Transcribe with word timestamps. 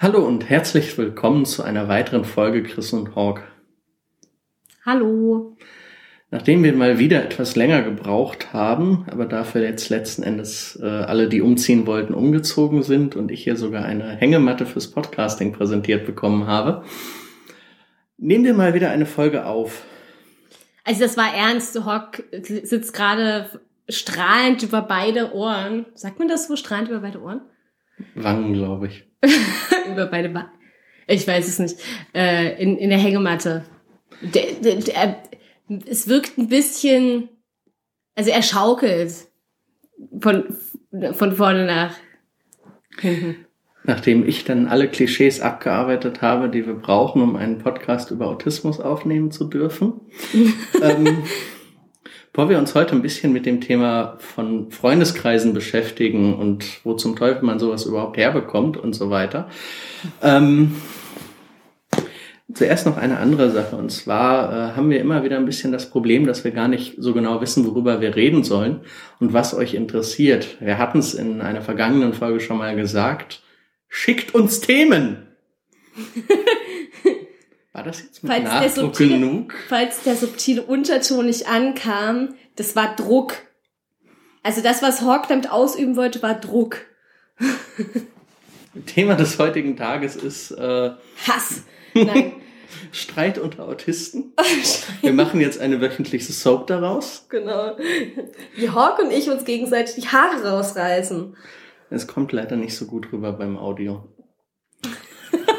Hallo 0.00 0.24
und 0.24 0.48
herzlich 0.48 0.96
willkommen 0.96 1.44
zu 1.44 1.64
einer 1.64 1.88
weiteren 1.88 2.24
Folge 2.24 2.62
Chris 2.62 2.92
und 2.92 3.16
Hawk. 3.16 3.42
Hallo. 4.86 5.56
Nachdem 6.30 6.62
wir 6.62 6.72
mal 6.72 7.00
wieder 7.00 7.24
etwas 7.24 7.56
länger 7.56 7.82
gebraucht 7.82 8.52
haben, 8.52 9.06
aber 9.10 9.26
dafür 9.26 9.62
jetzt 9.62 9.88
letzten 9.88 10.22
Endes 10.22 10.78
äh, 10.80 10.86
alle, 10.86 11.28
die 11.28 11.42
umziehen 11.42 11.84
wollten, 11.88 12.14
umgezogen 12.14 12.84
sind 12.84 13.16
und 13.16 13.32
ich 13.32 13.42
hier 13.42 13.56
sogar 13.56 13.86
eine 13.86 14.10
Hängematte 14.10 14.66
fürs 14.66 14.88
Podcasting 14.88 15.50
präsentiert 15.52 16.06
bekommen 16.06 16.46
habe, 16.46 16.84
nehmen 18.18 18.44
wir 18.44 18.54
mal 18.54 18.74
wieder 18.74 18.90
eine 18.90 19.04
Folge 19.04 19.46
auf. 19.46 19.84
Also 20.84 21.00
das 21.00 21.16
war 21.16 21.34
ernst. 21.34 21.84
Hawk 21.84 22.22
sitzt 22.40 22.92
gerade 22.92 23.50
strahlend 23.88 24.62
über 24.62 24.80
beide 24.80 25.34
Ohren. 25.34 25.86
Sagt 25.94 26.20
man 26.20 26.28
das 26.28 26.46
so, 26.46 26.54
strahlend 26.54 26.88
über 26.88 27.00
beide 27.00 27.20
Ohren? 27.20 27.40
Wangen, 28.14 28.52
glaube 28.52 28.86
ich. 28.86 29.07
über 29.90 30.06
beide 30.06 30.32
Wangen. 30.34 30.50
Ich 31.06 31.26
weiß 31.26 31.48
es 31.48 31.58
nicht. 31.58 31.76
Äh, 32.14 32.62
in, 32.62 32.76
in 32.76 32.90
der 32.90 32.98
Hängematte. 32.98 33.64
Der, 34.20 34.52
der, 34.62 34.76
der, 34.76 35.22
es 35.88 36.08
wirkt 36.08 36.38
ein 36.38 36.48
bisschen, 36.48 37.28
also 38.14 38.30
er 38.30 38.42
schaukelt 38.42 39.12
von, 40.20 40.56
von 41.12 41.32
vorne 41.34 41.66
nach 41.66 41.94
hinten. 43.00 43.46
Nachdem 43.84 44.28
ich 44.28 44.44
dann 44.44 44.66
alle 44.66 44.88
Klischees 44.88 45.40
abgearbeitet 45.40 46.20
habe, 46.20 46.50
die 46.50 46.66
wir 46.66 46.74
brauchen, 46.74 47.22
um 47.22 47.36
einen 47.36 47.58
Podcast 47.58 48.10
über 48.10 48.26
Autismus 48.26 48.80
aufnehmen 48.80 49.30
zu 49.30 49.44
dürfen, 49.44 50.00
ähm, 50.82 51.22
Bevor 52.38 52.50
wir 52.50 52.58
uns 52.58 52.76
heute 52.76 52.94
ein 52.94 53.02
bisschen 53.02 53.32
mit 53.32 53.46
dem 53.46 53.60
Thema 53.60 54.14
von 54.20 54.70
Freundeskreisen 54.70 55.54
beschäftigen 55.54 56.36
und 56.36 56.84
wo 56.84 56.94
zum 56.94 57.16
Teufel 57.16 57.42
man 57.42 57.58
sowas 57.58 57.84
überhaupt 57.84 58.16
herbekommt 58.16 58.76
und 58.76 58.92
so 58.92 59.10
weiter, 59.10 59.50
ähm, 60.22 60.76
Zuerst 62.54 62.86
noch 62.86 62.96
eine 62.96 63.18
andere 63.18 63.50
Sache. 63.50 63.74
Und 63.74 63.90
zwar 63.90 64.52
äh, 64.52 64.76
haben 64.76 64.88
wir 64.88 65.00
immer 65.00 65.24
wieder 65.24 65.36
ein 65.36 65.46
bisschen 65.46 65.72
das 65.72 65.90
Problem, 65.90 66.28
dass 66.28 66.44
wir 66.44 66.52
gar 66.52 66.68
nicht 66.68 66.94
so 66.98 67.12
genau 67.12 67.40
wissen, 67.40 67.66
worüber 67.66 68.00
wir 68.00 68.14
reden 68.14 68.44
sollen 68.44 68.82
und 69.18 69.32
was 69.32 69.52
euch 69.52 69.74
interessiert. 69.74 70.58
Wir 70.60 70.78
hatten 70.78 71.00
es 71.00 71.14
in 71.14 71.40
einer 71.40 71.60
vergangenen 71.60 72.12
Folge 72.12 72.38
schon 72.38 72.58
mal 72.58 72.76
gesagt. 72.76 73.42
Schickt 73.88 74.32
uns 74.32 74.60
Themen! 74.60 75.26
War 77.78 77.84
das 77.84 78.02
jetzt 78.02 78.24
mit 78.24 78.32
falls 78.32 78.44
Nachdruck 78.44 78.96
subtile, 78.96 79.20
genug? 79.20 79.54
Falls 79.68 80.02
der 80.02 80.16
subtile 80.16 80.62
Unterton 80.62 81.26
nicht 81.26 81.46
ankam, 81.46 82.34
das 82.56 82.74
war 82.74 82.96
Druck. 82.96 83.34
Also 84.42 84.62
das, 84.62 84.82
was 84.82 85.02
Hawk 85.02 85.28
damit 85.28 85.52
ausüben 85.52 85.94
wollte, 85.94 86.20
war 86.20 86.34
Druck. 86.34 86.78
Thema 88.86 89.14
des 89.14 89.38
heutigen 89.38 89.76
Tages 89.76 90.16
ist 90.16 90.50
äh, 90.50 90.90
Hass. 91.28 91.62
Nein. 91.94 92.32
Streit 92.90 93.38
unter 93.38 93.68
Autisten. 93.68 94.32
Wir 95.00 95.12
machen 95.12 95.40
jetzt 95.40 95.60
eine 95.60 95.80
wöchentliche 95.80 96.32
Soap 96.32 96.66
daraus. 96.66 97.26
Genau. 97.28 97.76
Wie 98.56 98.70
Hawk 98.70 98.98
und 98.98 99.12
ich 99.12 99.30
uns 99.30 99.44
gegenseitig 99.44 99.94
die 99.94 100.08
Haare 100.08 100.50
rausreißen. 100.50 101.36
Es 101.90 102.08
kommt 102.08 102.32
leider 102.32 102.56
nicht 102.56 102.74
so 102.74 102.86
gut 102.86 103.12
rüber 103.12 103.32
beim 103.32 103.56
Audio. 103.56 104.02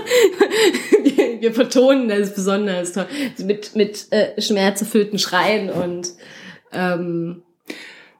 wir, 1.04 1.42
wir 1.42 1.54
vertonen 1.54 2.10
das 2.10 2.34
besonders 2.36 2.94
toll. 2.94 3.08
Mit, 3.40 3.76
mit 3.76 4.08
äh, 4.12 4.42
schmerzerfüllten 4.42 5.20
Schreien 5.20 5.70
und 5.70 6.10
ähm, 6.72 7.44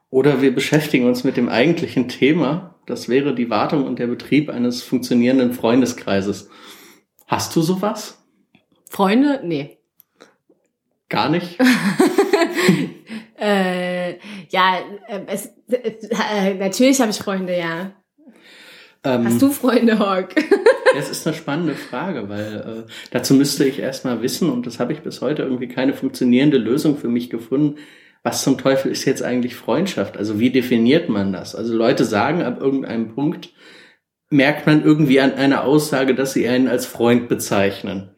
oder 0.10 0.42
wir 0.42 0.54
beschäftigen 0.54 1.06
uns 1.06 1.24
mit 1.24 1.38
dem 1.38 1.50
eigentlichen 1.50 2.08
Thema. 2.08 2.76
Das 2.86 3.10
wäre 3.10 3.36
die 3.36 3.50
Wartung 3.50 3.86
und 3.86 4.00
der 4.00 4.08
Betrieb 4.08 4.50
eines 4.50 4.82
funktionierenden 4.82 5.54
Freundeskreises. 5.54 6.50
Hast 7.28 7.56
du 7.56 7.62
sowas? 7.62 8.18
Freunde? 8.90 9.42
Nee. 9.44 9.78
Gar 11.10 11.30
nicht? 11.30 11.60
äh, 13.40 14.14
ja, 14.50 14.80
äh, 15.08 15.22
es, 15.28 15.54
äh, 15.70 16.56
natürlich 16.56 17.00
habe 17.00 17.12
ich 17.12 17.18
Freunde, 17.18 17.58
ja. 17.58 17.92
Ähm, 19.04 19.26
Hast 19.26 19.42
du 19.42 19.52
Freunde, 19.52 20.00
Hawk? 20.00 20.34
das 20.96 21.10
ist 21.10 21.26
eine 21.28 21.36
spannende 21.36 21.76
Frage, 21.76 22.30
weil 22.30 22.86
äh, 22.88 22.92
dazu 23.12 23.34
müsste 23.34 23.66
ich 23.66 23.80
erstmal 23.80 24.22
wissen, 24.22 24.50
und 24.50 24.66
das 24.66 24.80
habe 24.80 24.94
ich 24.94 25.02
bis 25.02 25.22
heute 25.22 25.44
irgendwie 25.44 25.68
keine 25.68 25.94
funktionierende 25.94 26.58
Lösung 26.58 26.98
für 26.98 27.10
mich 27.10 27.30
gefunden. 27.30 27.76
Was 28.24 28.44
zum 28.44 28.58
Teufel 28.58 28.92
ist 28.92 29.06
jetzt 29.06 29.24
eigentlich 29.24 29.56
Freundschaft? 29.56 30.18
Also 30.18 30.40
wie 30.40 30.50
definiert 30.50 31.08
man 31.10 31.32
das? 31.32 31.56
Also 31.56 31.74
Leute 31.74 32.04
sagen 32.04 32.44
ab 32.44 32.60
irgendeinem 32.62 33.16
Punkt, 33.16 33.54
merkt 34.30 34.68
man 34.68 34.84
irgendwie 34.84 35.22
an 35.22 35.34
einer 35.34 35.64
Aussage, 35.64 36.14
dass 36.16 36.34
sie 36.34 36.48
einen 36.48 36.68
als 36.68 36.86
Freund 36.86 37.30
bezeichnen. 37.30 38.12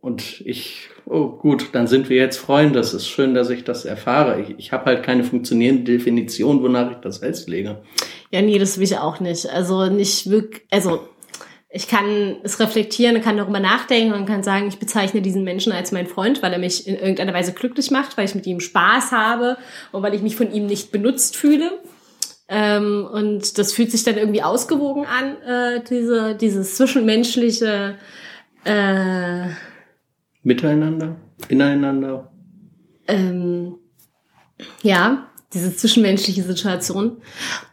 Und 0.00 0.42
ich, 0.42 0.90
oh 1.06 1.28
gut, 1.28 1.70
dann 1.72 1.86
sind 1.86 2.10
wir 2.10 2.18
jetzt 2.18 2.36
Freunde. 2.36 2.78
Es 2.78 2.92
ist 2.92 3.08
schön, 3.08 3.32
dass 3.32 3.48
ich 3.48 3.64
das 3.64 3.86
erfahre. 3.86 4.40
Ich, 4.42 4.54
ich 4.58 4.72
habe 4.72 4.84
halt 4.84 5.02
keine 5.02 5.24
funktionierende 5.24 5.84
Definition, 5.84 6.62
wonach 6.62 6.90
ich 6.90 6.98
das 6.98 7.18
festlege. 7.18 7.82
Ja, 8.30 8.42
nee, 8.42 8.58
das 8.58 8.76
will 8.76 8.84
ich 8.84 8.98
auch 8.98 9.20
nicht. 9.20 9.48
Also 9.48 9.86
nicht 9.86 10.28
wirklich, 10.28 10.62
also 10.70 11.08
ich 11.74 11.88
kann 11.88 12.36
es 12.44 12.60
reflektieren, 12.60 13.20
kann 13.20 13.36
darüber 13.36 13.58
nachdenken 13.58 14.14
und 14.14 14.26
kann 14.26 14.44
sagen, 14.44 14.68
ich 14.68 14.78
bezeichne 14.78 15.22
diesen 15.22 15.42
Menschen 15.42 15.72
als 15.72 15.90
meinen 15.90 16.06
Freund, 16.06 16.40
weil 16.40 16.52
er 16.52 16.60
mich 16.60 16.86
in 16.86 16.94
irgendeiner 16.94 17.34
Weise 17.34 17.52
glücklich 17.52 17.90
macht, 17.90 18.16
weil 18.16 18.26
ich 18.26 18.36
mit 18.36 18.46
ihm 18.46 18.60
Spaß 18.60 19.10
habe 19.10 19.58
und 19.90 20.00
weil 20.04 20.14
ich 20.14 20.22
mich 20.22 20.36
von 20.36 20.52
ihm 20.52 20.66
nicht 20.66 20.92
benutzt 20.92 21.36
fühle. 21.36 21.72
Ähm, 22.46 23.08
und 23.12 23.58
das 23.58 23.72
fühlt 23.72 23.90
sich 23.90 24.04
dann 24.04 24.16
irgendwie 24.16 24.44
ausgewogen 24.44 25.04
an, 25.04 25.42
äh, 25.42 25.82
diese, 25.82 26.36
dieses 26.36 26.76
zwischenmenschliche 26.76 27.96
äh, 28.64 29.46
Miteinander, 30.44 31.16
ineinander. 31.48 32.30
Ähm, 33.08 33.78
ja, 34.82 35.26
diese 35.54 35.74
zwischenmenschliche 35.74 36.42
Situation. 36.42 37.18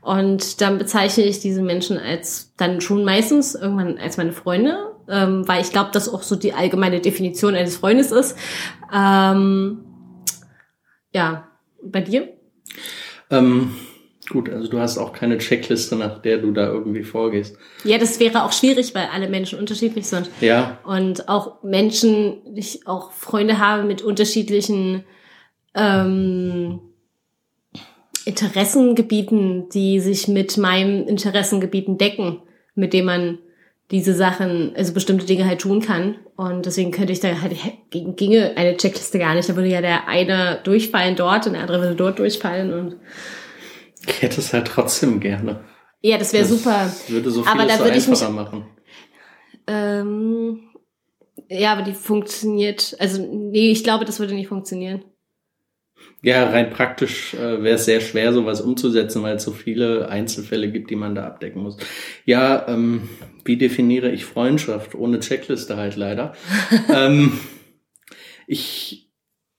Und 0.01 0.61
dann 0.61 0.77
bezeichne 0.77 1.23
ich 1.23 1.39
diese 1.39 1.61
Menschen 1.61 1.97
als 1.97 2.53
dann 2.57 2.79
schon 2.81 3.03
meistens 3.03 3.55
irgendwann 3.55 3.97
als 3.97 4.17
meine 4.17 4.33
Freunde, 4.33 4.93
ähm, 5.09 5.47
weil 5.47 5.61
ich 5.61 5.71
glaube, 5.71 5.89
dass 5.91 6.07
auch 6.07 6.23
so 6.23 6.35
die 6.35 6.53
allgemeine 6.53 7.01
Definition 7.01 7.55
eines 7.55 7.77
Freundes 7.77 8.11
ist. 8.11 8.37
Ähm, 8.93 9.79
ja, 11.13 11.47
bei 11.83 12.01
dir? 12.01 12.29
Ähm, 13.29 13.73
Gut, 14.31 14.49
also 14.49 14.69
du 14.69 14.79
hast 14.79 14.97
auch 14.97 15.11
keine 15.11 15.39
Checkliste, 15.39 15.97
nach 15.97 16.19
der 16.21 16.37
du 16.37 16.51
da 16.51 16.67
irgendwie 16.67 17.03
vorgehst. 17.03 17.57
Ja, 17.83 17.97
das 17.97 18.17
wäre 18.21 18.45
auch 18.45 18.53
schwierig, 18.53 18.95
weil 18.95 19.07
alle 19.13 19.27
Menschen 19.27 19.59
unterschiedlich 19.59 20.07
sind. 20.07 20.29
Ja. 20.39 20.79
Und 20.85 21.27
auch 21.27 21.63
Menschen, 21.63 22.55
ich 22.55 22.87
auch 22.87 23.11
Freunde 23.11 23.59
habe 23.59 23.83
mit 23.83 24.01
unterschiedlichen 24.01 25.03
ähm, 25.75 26.79
Interessengebieten, 28.25 29.69
die 29.69 29.99
sich 29.99 30.27
mit 30.27 30.57
meinen 30.57 31.07
Interessengebieten 31.07 31.97
decken, 31.97 32.41
mit 32.75 32.93
dem 32.93 33.05
man 33.05 33.39
diese 33.89 34.13
Sachen, 34.13 34.73
also 34.75 34.93
bestimmte 34.93 35.25
Dinge 35.25 35.45
halt 35.45 35.61
tun 35.61 35.81
kann. 35.81 36.15
Und 36.37 36.65
deswegen 36.65 36.91
könnte 36.91 37.11
ich 37.11 37.19
da 37.19 37.41
halt, 37.41 37.55
ginge 37.89 38.53
eine 38.55 38.77
Checkliste 38.77 39.19
gar 39.19 39.35
nicht. 39.35 39.49
Da 39.49 39.55
würde 39.55 39.69
ja 39.69 39.81
der 39.81 40.07
eine 40.07 40.59
durchfallen 40.63 41.15
dort 41.15 41.45
und 41.45 41.53
der 41.53 41.61
andere 41.61 41.81
würde 41.81 41.95
dort 41.95 42.19
durchfallen 42.19 42.73
und 42.73 42.95
ich 44.07 44.21
hätte 44.21 44.41
es 44.41 44.53
halt 44.53 44.67
trotzdem 44.67 45.19
gerne. 45.19 45.63
Ja, 46.01 46.17
das 46.17 46.33
wäre 46.33 46.45
super. 46.45 46.91
Würde 47.07 47.29
so 47.29 47.43
viel 47.43 47.51
aber 47.51 47.65
da 47.65 47.77
so 47.77 47.83
würde 47.83 47.97
ich 47.97 48.07
mich, 48.07 48.29
machen. 48.29 48.65
Ähm, 49.67 50.61
ja, 51.47 51.73
aber 51.73 51.83
die 51.83 51.93
funktioniert. 51.93 52.95
Also 52.99 53.23
nee, 53.23 53.71
ich 53.71 53.83
glaube, 53.83 54.05
das 54.05 54.19
würde 54.19 54.33
nicht 54.33 54.47
funktionieren. 54.47 55.03
Ja, 56.23 56.49
rein 56.49 56.69
praktisch 56.69 57.33
äh, 57.33 57.63
wäre 57.63 57.75
es 57.75 57.85
sehr 57.85 57.99
schwer, 57.99 58.31
sowas 58.31 58.61
umzusetzen, 58.61 59.23
weil 59.23 59.37
es 59.37 59.43
so 59.43 59.51
viele 59.51 60.07
Einzelfälle 60.07 60.71
gibt, 60.71 60.91
die 60.91 60.95
man 60.95 61.15
da 61.15 61.25
abdecken 61.25 61.63
muss. 61.63 61.77
Ja, 62.25 62.67
ähm, 62.67 63.09
wie 63.43 63.57
definiere 63.57 64.11
ich 64.11 64.25
Freundschaft? 64.25 64.93
Ohne 64.93 65.19
Checkliste 65.19 65.77
halt 65.77 65.95
leider. 65.95 66.33
ähm, 66.93 67.39
ich 68.45 69.11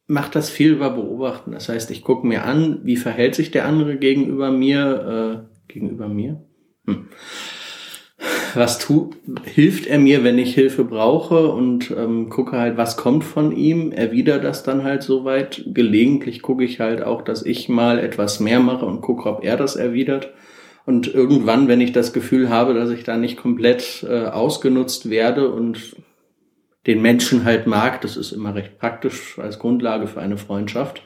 mache 0.07 0.31
das 0.31 0.51
viel 0.51 0.73
über 0.73 0.91
Beobachten. 0.91 1.51
Das 1.51 1.69
heißt, 1.69 1.91
ich 1.91 2.03
gucke 2.03 2.27
mir 2.27 2.45
an, 2.45 2.81
wie 2.85 2.97
verhält 2.97 3.35
sich 3.35 3.51
der 3.51 3.67
andere 3.67 3.97
gegenüber 3.97 4.53
mir, 4.53 5.49
äh, 5.49 5.73
gegenüber 5.73 6.07
mir? 6.07 6.45
Hm. 6.87 7.09
Was 8.55 8.79
tut, 8.79 9.17
hilft 9.45 9.87
er 9.87 9.99
mir, 9.99 10.25
wenn 10.25 10.39
ich 10.39 10.55
Hilfe 10.55 10.85
brauche 10.85 11.49
und 11.49 11.91
ähm, 11.91 12.29
gucke 12.29 12.59
halt, 12.59 12.77
was 12.77 12.97
kommt 12.97 13.25
von 13.25 13.57
ihm, 13.57 13.93
erwidere 13.93 14.41
das 14.41 14.63
dann 14.63 14.85
halt 14.85 15.03
soweit. 15.03 15.63
Gelegentlich 15.67 16.43
gucke 16.43 16.65
ich 16.65 16.81
halt 16.81 17.03
auch, 17.03 17.23
dass 17.23 17.45
ich 17.45 17.69
mal 17.69 17.99
etwas 17.99 18.41
mehr 18.41 18.61
mache 18.61 18.85
und 18.85 19.01
gucke, 19.01 19.29
ob 19.29 19.45
er 19.45 19.57
das 19.57 19.77
erwidert. 19.77 20.33
Und 20.85 21.13
irgendwann, 21.13 21.69
wenn 21.69 21.81
ich 21.81 21.93
das 21.93 22.13
Gefühl 22.13 22.51
habe, 22.51 22.75
dass 22.75 22.91
ich 22.91 23.05
da 23.05 23.17
nicht 23.17 23.37
komplett 23.37 24.05
äh, 24.09 24.25
ausgenutzt 24.25 25.09
werde 25.09 25.51
und 25.51 25.97
den 26.87 27.01
Menschen 27.01 27.45
halt 27.45 27.67
mag, 27.67 28.01
das 28.01 28.17
ist 28.17 28.33
immer 28.33 28.55
recht 28.55 28.79
praktisch 28.79 29.39
als 29.39 29.59
Grundlage 29.59 30.09
für 30.09 30.21
eine 30.21 30.37
Freundschaft, 30.37 31.03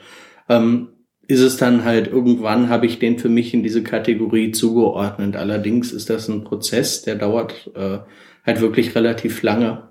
ähm, 0.48 0.88
ist 1.28 1.40
es 1.40 1.56
dann 1.56 1.84
halt 1.84 2.06
irgendwann 2.06 2.68
habe 2.68 2.86
ich 2.86 2.98
den 2.98 3.18
für 3.18 3.28
mich 3.28 3.52
in 3.52 3.62
diese 3.62 3.82
Kategorie 3.82 4.52
zugeordnet. 4.52 5.36
Allerdings 5.36 5.92
ist 5.92 6.08
das 6.08 6.28
ein 6.28 6.44
Prozess, 6.44 7.02
der 7.02 7.16
dauert 7.16 7.70
äh, 7.74 7.98
halt 8.44 8.60
wirklich 8.60 8.94
relativ 8.94 9.42
lange. 9.42 9.88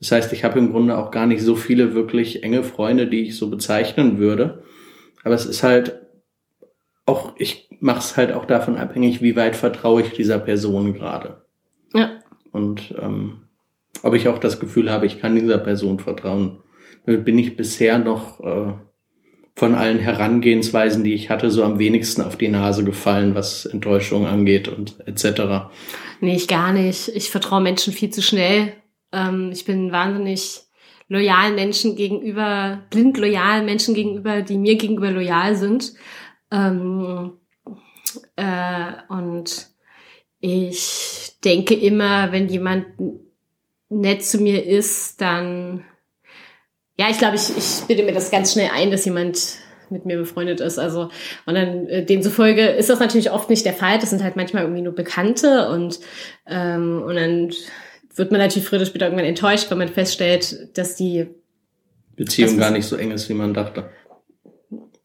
Das 0.00 0.10
heißt, 0.10 0.32
ich 0.32 0.42
habe 0.42 0.58
im 0.58 0.72
Grunde 0.72 0.98
auch 0.98 1.12
gar 1.12 1.26
nicht 1.26 1.42
so 1.42 1.54
viele 1.54 1.94
wirklich 1.94 2.42
enge 2.42 2.64
Freunde, 2.64 3.06
die 3.06 3.22
ich 3.22 3.36
so 3.36 3.50
bezeichnen 3.50 4.18
würde. 4.18 4.64
Aber 5.22 5.34
es 5.34 5.46
ist 5.46 5.62
halt 5.62 6.00
auch, 7.06 7.34
ich 7.36 7.68
mache 7.78 8.00
es 8.00 8.16
halt 8.16 8.32
auch 8.32 8.44
davon 8.44 8.76
abhängig, 8.76 9.22
wie 9.22 9.36
weit 9.36 9.54
vertraue 9.54 10.02
ich 10.02 10.10
dieser 10.10 10.40
Person 10.40 10.94
gerade. 10.94 11.44
Ja. 11.94 12.18
Und 12.50 12.94
ähm, 13.00 13.42
ob 14.02 14.14
ich 14.14 14.26
auch 14.26 14.38
das 14.38 14.58
Gefühl 14.58 14.90
habe, 14.90 15.06
ich 15.06 15.20
kann 15.20 15.36
dieser 15.36 15.58
Person 15.58 16.00
vertrauen. 16.00 16.58
Damit 17.06 17.24
bin 17.24 17.38
ich 17.38 17.56
bisher 17.56 17.98
noch 17.98 18.40
äh, 18.40 18.72
von 19.62 19.76
allen 19.76 20.00
Herangehensweisen, 20.00 21.04
die 21.04 21.14
ich 21.14 21.30
hatte, 21.30 21.48
so 21.48 21.62
am 21.62 21.78
wenigsten 21.78 22.20
auf 22.20 22.34
die 22.34 22.48
Nase 22.48 22.82
gefallen, 22.82 23.36
was 23.36 23.64
Enttäuschung 23.64 24.26
angeht 24.26 24.66
und 24.66 24.96
etc. 25.06 25.70
Nee, 26.20 26.34
ich 26.34 26.48
gar 26.48 26.72
nicht. 26.72 27.06
Ich 27.14 27.30
vertraue 27.30 27.60
Menschen 27.60 27.92
viel 27.92 28.10
zu 28.10 28.22
schnell. 28.22 28.72
Ähm, 29.12 29.50
ich 29.52 29.64
bin 29.64 29.92
wahnsinnig 29.92 30.62
loyalen 31.06 31.54
Menschen 31.54 31.94
gegenüber, 31.94 32.82
blind 32.90 33.18
loyalen 33.18 33.64
Menschen 33.64 33.94
gegenüber, 33.94 34.42
die 34.42 34.58
mir 34.58 34.74
gegenüber 34.74 35.12
loyal 35.12 35.54
sind. 35.54 35.94
Ähm, 36.50 37.34
äh, 38.34 38.92
und 39.10 39.68
ich 40.40 41.36
denke 41.44 41.74
immer, 41.74 42.32
wenn 42.32 42.48
jemand 42.48 42.86
nett 43.90 44.24
zu 44.24 44.38
mir 44.38 44.66
ist, 44.66 45.20
dann 45.20 45.84
ja, 46.98 47.06
ich 47.10 47.18
glaube, 47.18 47.36
ich, 47.36 47.56
ich 47.56 47.86
bilde 47.86 48.02
mir 48.02 48.12
das 48.12 48.30
ganz 48.30 48.52
schnell 48.52 48.70
ein, 48.74 48.90
dass 48.90 49.04
jemand 49.04 49.58
mit 49.90 50.06
mir 50.06 50.16
befreundet 50.16 50.60
ist. 50.60 50.78
Also, 50.78 51.10
und 51.46 51.54
dann 51.54 51.86
äh, 51.86 52.04
demzufolge 52.04 52.66
ist 52.66 52.90
das 52.90 53.00
natürlich 53.00 53.30
oft 53.30 53.50
nicht 53.50 53.64
der 53.64 53.74
Fall. 53.74 53.98
Das 53.98 54.10
sind 54.10 54.22
halt 54.22 54.36
manchmal 54.36 54.62
irgendwie 54.64 54.82
nur 54.82 54.94
Bekannte 54.94 55.68
und, 55.68 56.00
ähm, 56.46 57.02
und 57.02 57.14
dann 57.14 57.52
wird 58.14 58.30
man 58.30 58.40
natürlich 58.40 58.66
früher 58.66 58.78
oder 58.78 58.86
später 58.86 59.06
irgendwann 59.06 59.26
enttäuscht, 59.26 59.70
wenn 59.70 59.78
man 59.78 59.88
feststellt, 59.88 60.76
dass 60.76 60.96
die 60.96 61.28
Beziehung 62.16 62.58
gar 62.58 62.70
nicht 62.70 62.86
so 62.86 62.96
eng 62.96 63.10
ist, 63.10 63.28
wie 63.28 63.34
man 63.34 63.54
dachte. 63.54 63.90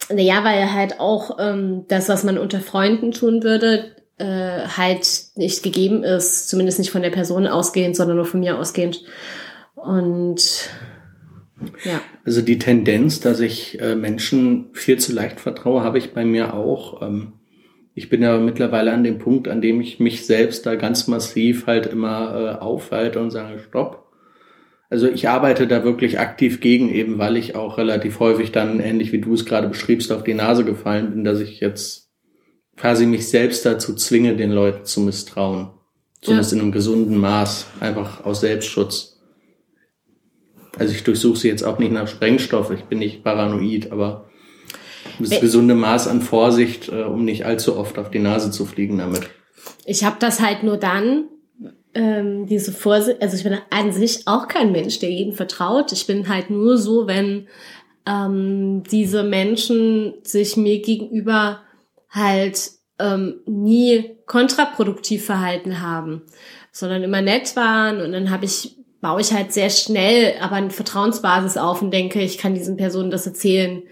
Naja, 0.09 0.43
weil 0.43 0.73
halt 0.73 0.99
auch 0.99 1.37
ähm, 1.39 1.85
das, 1.87 2.09
was 2.09 2.23
man 2.23 2.37
unter 2.37 2.59
Freunden 2.59 3.11
tun 3.11 3.43
würde, 3.43 3.95
äh, 4.17 4.67
halt 4.67 5.07
nicht 5.35 5.63
gegeben 5.63 6.03
ist, 6.03 6.49
zumindest 6.49 6.79
nicht 6.79 6.91
von 6.91 7.01
der 7.01 7.09
Person 7.09 7.47
ausgehend, 7.47 7.95
sondern 7.95 8.17
nur 8.17 8.25
von 8.25 8.39
mir 8.39 8.57
ausgehend. 8.57 9.03
Und 9.75 10.69
ja. 11.83 12.01
Also 12.23 12.41
die 12.41 12.59
Tendenz, 12.59 13.19
dass 13.19 13.39
ich 13.39 13.79
äh, 13.81 13.95
Menschen 13.95 14.69
viel 14.73 14.99
zu 14.99 15.13
leicht 15.13 15.39
vertraue, 15.39 15.83
habe 15.83 15.97
ich 15.97 16.13
bei 16.13 16.25
mir 16.25 16.53
auch. 16.53 17.01
Ähm, 17.01 17.33
ich 17.93 18.09
bin 18.09 18.21
ja 18.21 18.37
mittlerweile 18.37 18.93
an 18.93 19.03
dem 19.03 19.17
Punkt, 19.17 19.47
an 19.47 19.61
dem 19.61 19.81
ich 19.81 19.99
mich 19.99 20.25
selbst 20.25 20.65
da 20.65 20.75
ganz 20.75 21.07
massiv 21.07 21.65
halt 21.65 21.87
immer 21.87 22.59
äh, 22.59 22.63
aufhalte 22.63 23.19
und 23.19 23.31
sage, 23.31 23.59
stopp. 23.59 24.07
Also 24.89 25.09
ich 25.09 25.27
arbeite 25.27 25.67
da 25.67 25.83
wirklich 25.83 26.19
aktiv 26.19 26.61
gegen, 26.61 26.89
eben 26.93 27.17
weil 27.17 27.35
ich 27.35 27.55
auch 27.55 27.77
relativ 27.77 28.19
häufig 28.19 28.51
dann, 28.51 28.79
ähnlich 28.79 29.11
wie 29.11 29.19
du 29.19 29.33
es 29.33 29.45
gerade 29.45 29.67
beschriebst, 29.67 30.11
auf 30.11 30.23
die 30.23 30.33
Nase 30.33 30.63
gefallen 30.63 31.09
bin, 31.09 31.23
dass 31.23 31.41
ich 31.41 31.59
jetzt 31.59 32.09
quasi 32.77 33.05
mich 33.05 33.27
selbst 33.27 33.65
dazu 33.65 33.95
zwinge, 33.95 34.35
den 34.35 34.51
Leuten 34.51 34.85
zu 34.85 35.01
misstrauen. 35.01 35.71
Zumindest 36.21 36.51
ja. 36.51 36.57
in 36.57 36.61
einem 36.61 36.71
gesunden 36.71 37.17
Maß, 37.17 37.67
einfach 37.79 38.23
aus 38.23 38.41
Selbstschutz. 38.41 39.16
Also 40.77 40.93
ich 40.93 41.03
durchsuche 41.03 41.37
sie 41.37 41.47
jetzt 41.47 41.63
auch 41.63 41.79
nicht 41.79 41.91
nach 41.91 42.07
Sprengstoff, 42.07 42.71
ich 42.71 42.83
bin 42.83 42.99
nicht 42.99 43.23
paranoid, 43.23 43.91
aber 43.91 44.29
das 45.19 45.39
gesunde 45.39 45.73
Maß 45.73 46.07
an 46.07 46.21
Vorsicht, 46.21 46.89
äh, 46.89 47.03
um 47.03 47.25
nicht 47.25 47.45
allzu 47.45 47.77
oft 47.77 47.97
auf 47.97 48.11
die 48.11 48.19
Nase 48.19 48.51
zu 48.51 48.65
fliegen 48.65 48.97
damit. 48.97 49.29
Ich 49.85 50.03
habe 50.03 50.17
das 50.19 50.39
halt 50.39 50.63
nur 50.63 50.77
dann, 50.77 51.25
ähm, 51.93 52.45
diese 52.45 52.71
Vorsicht, 52.71 53.21
also 53.21 53.35
ich 53.35 53.43
bin 53.43 53.57
an 53.69 53.91
sich 53.91 54.27
auch 54.27 54.47
kein 54.47 54.71
Mensch, 54.71 54.99
der 54.99 55.09
jeden 55.09 55.33
vertraut. 55.33 55.91
Ich 55.91 56.05
bin 56.05 56.29
halt 56.29 56.49
nur 56.49 56.77
so, 56.77 57.07
wenn 57.07 57.47
ähm, 58.05 58.83
diese 58.91 59.23
Menschen 59.23 60.13
sich 60.23 60.57
mir 60.57 60.81
gegenüber 60.81 61.61
halt 62.09 62.71
ähm, 62.99 63.41
nie 63.45 64.17
kontraproduktiv 64.25 65.25
verhalten 65.25 65.81
haben, 65.81 66.23
sondern 66.71 67.03
immer 67.03 67.21
nett 67.21 67.55
waren 67.55 68.01
und 68.01 68.11
dann 68.11 68.29
habe 68.29 68.45
ich 68.45 68.77
baue 69.01 69.21
ich 69.21 69.33
halt 69.33 69.53
sehr 69.53 69.69
schnell 69.69 70.35
aber 70.39 70.55
eine 70.55 70.69
Vertrauensbasis 70.69 71.57
auf 71.57 71.81
und 71.81 71.91
denke, 71.91 72.21
ich 72.21 72.37
kann 72.37 72.55
diesen 72.55 72.77
Personen 72.77 73.11
das 73.11 73.27
erzählen. 73.27 73.83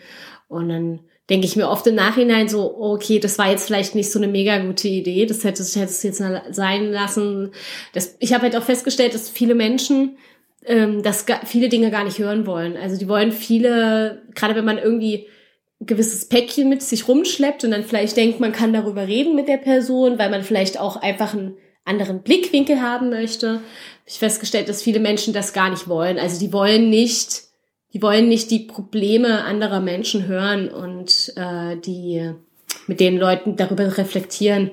Und 0.48 0.70
dann 0.70 1.00
denke 1.30 1.46
ich 1.46 1.56
mir 1.56 1.70
oft 1.70 1.88
im 1.88 1.96
Nachhinein 1.96 2.48
so, 2.48 2.78
okay, 2.78 3.20
das 3.20 3.38
war 3.38 3.50
jetzt 3.50 3.66
vielleicht 3.66 3.96
nicht 3.96 4.12
so 4.12 4.20
eine 4.20 4.28
mega 4.28 4.58
gute 4.60 4.88
Idee, 4.88 5.26
das 5.26 5.44
hätte, 5.44 5.64
hätte 5.64 5.86
es 5.86 6.04
jetzt 6.04 6.24
sein 6.52 6.92
lassen. 6.92 7.52
Das, 7.94 8.16
ich 8.20 8.34
habe 8.34 8.44
halt 8.44 8.56
auch 8.56 8.64
festgestellt, 8.64 9.14
dass 9.14 9.30
viele 9.30 9.56
Menschen 9.56 10.18
ähm, 10.66 11.04
das 11.04 11.26
viele 11.46 11.70
Dinge 11.70 11.92
gar 11.92 12.04
nicht 12.04 12.20
hören 12.20 12.46
wollen. 12.46 12.78
Also 12.78 12.98
die 12.98 13.08
wollen 13.08 13.32
viele, 13.32 14.24
gerade 14.36 14.56
wenn 14.56 14.66
man 14.66 14.78
irgendwie 14.78 15.28
ein 15.82 15.88
gewisses 15.88 16.28
Päckchen 16.28 16.70
mit 16.70 16.82
sich 16.82 17.08
rumschleppt 17.08 17.64
und 17.64 17.72
dann 17.72 17.84
vielleicht 17.84 18.18
denkt, 18.18 18.40
man 18.40 18.52
kann 18.52 18.74
darüber 18.74 19.08
reden 19.08 19.36
mit 19.36 19.48
der 19.48 19.58
Person, 19.58 20.18
weil 20.20 20.30
man 20.30 20.44
vielleicht 20.44 20.80
auch 20.80 20.96
einfach 20.96 21.34
einen 21.34 21.58
anderen 21.86 22.22
Blickwinkel 22.24 22.82
haben 22.82 23.10
möchte, 23.10 23.62
ich 24.06 24.20
festgestellt, 24.20 24.70
dass 24.70 24.84
viele 24.84 25.00
Menschen 25.00 25.34
das 25.34 25.54
gar 25.54 25.70
nicht 25.70 25.88
wollen. 25.88 26.20
Also 26.20 26.40
die 26.40 26.52
wollen 26.52 26.90
nicht, 26.90 27.44
die 27.94 28.02
wollen 28.02 28.28
nicht 28.28 28.52
die 28.52 28.60
Probleme 28.60 29.44
anderer 29.44 29.80
Menschen 29.80 30.28
hören 30.28 30.70
und 30.70 31.34
äh, 31.36 31.78
die 31.78 32.32
mit 32.88 33.00
den 33.00 33.18
Leuten 33.18 33.56
darüber 33.56 33.98
reflektieren. 33.98 34.72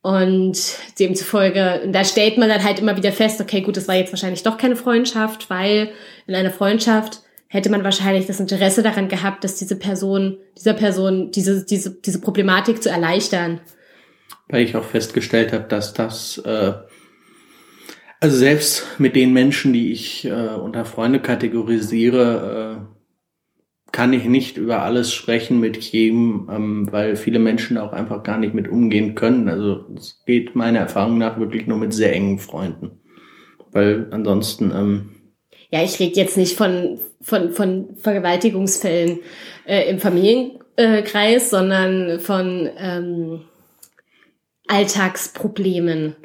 Und 0.00 0.58
demzufolge, 0.98 1.88
da 1.90 2.04
stellt 2.04 2.38
man 2.38 2.48
dann 2.48 2.62
halt 2.62 2.78
immer 2.78 2.96
wieder 2.96 3.12
fest, 3.12 3.40
okay, 3.40 3.62
gut, 3.62 3.76
das 3.76 3.88
war 3.88 3.96
jetzt 3.96 4.12
wahrscheinlich 4.12 4.44
doch 4.44 4.56
keine 4.56 4.76
Freundschaft, 4.76 5.50
weil 5.50 5.90
in 6.26 6.34
einer 6.36 6.52
Freundschaft 6.52 7.20
hätte 7.48 7.68
man 7.70 7.82
wahrscheinlich 7.82 8.26
das 8.26 8.40
Interesse 8.40 8.82
daran 8.82 9.08
gehabt, 9.08 9.42
dass 9.42 9.56
diese 9.56 9.76
Person, 9.76 10.38
dieser 10.56 10.74
Person 10.74 11.32
diese, 11.32 11.64
diese, 11.64 11.90
diese 12.00 12.20
Problematik 12.20 12.82
zu 12.82 12.90
erleichtern. 12.90 13.60
Weil 14.48 14.64
ich 14.64 14.76
auch 14.76 14.84
festgestellt 14.84 15.52
habe, 15.52 15.64
dass 15.64 15.92
das 15.92 16.38
äh, 16.38 16.72
also 18.20 18.36
selbst 18.36 18.86
mit 18.98 19.14
den 19.14 19.32
Menschen, 19.32 19.72
die 19.72 19.92
ich 19.92 20.24
äh, 20.24 20.30
unter 20.30 20.84
Freunde 20.84 21.20
kategorisiere, 21.20 22.80
äh, 22.80 22.98
kann 23.92 24.12
ich 24.12 24.24
nicht 24.24 24.56
über 24.56 24.82
alles 24.82 25.12
sprechen 25.12 25.60
mit 25.60 25.76
jedem, 25.76 26.48
ähm, 26.52 26.88
weil 26.90 27.16
viele 27.16 27.38
Menschen 27.38 27.78
auch 27.78 27.92
einfach 27.92 28.22
gar 28.22 28.38
nicht 28.38 28.54
mit 28.54 28.68
umgehen 28.68 29.14
können. 29.14 29.48
Also 29.48 29.86
es 29.96 30.22
geht 30.26 30.56
meiner 30.56 30.80
Erfahrung 30.80 31.18
nach 31.18 31.38
wirklich 31.38 31.66
nur 31.66 31.78
mit 31.78 31.94
sehr 31.94 32.12
engen 32.12 32.38
Freunden. 32.38 33.00
Weil 33.70 34.08
ansonsten. 34.10 34.72
Ähm, 34.74 35.10
ja, 35.70 35.82
ich 35.84 36.00
rede 36.00 36.16
jetzt 36.16 36.36
nicht 36.36 36.56
von, 36.56 36.98
von, 37.20 37.52
von 37.52 37.96
Vergewaltigungsfällen 37.96 39.20
äh, 39.64 39.88
im 39.88 39.98
Familienkreis, 39.98 41.50
sondern 41.50 42.20
von 42.20 42.68
ähm, 42.78 43.40
Alltagsproblemen 44.68 46.16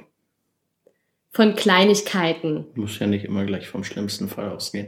von 1.31 1.55
Kleinigkeiten. 1.55 2.67
Muss 2.75 2.99
ja 2.99 3.07
nicht 3.07 3.25
immer 3.25 3.45
gleich 3.45 3.67
vom 3.67 3.83
schlimmsten 3.83 4.29
Fall 4.29 4.49
ausgehen. 4.49 4.87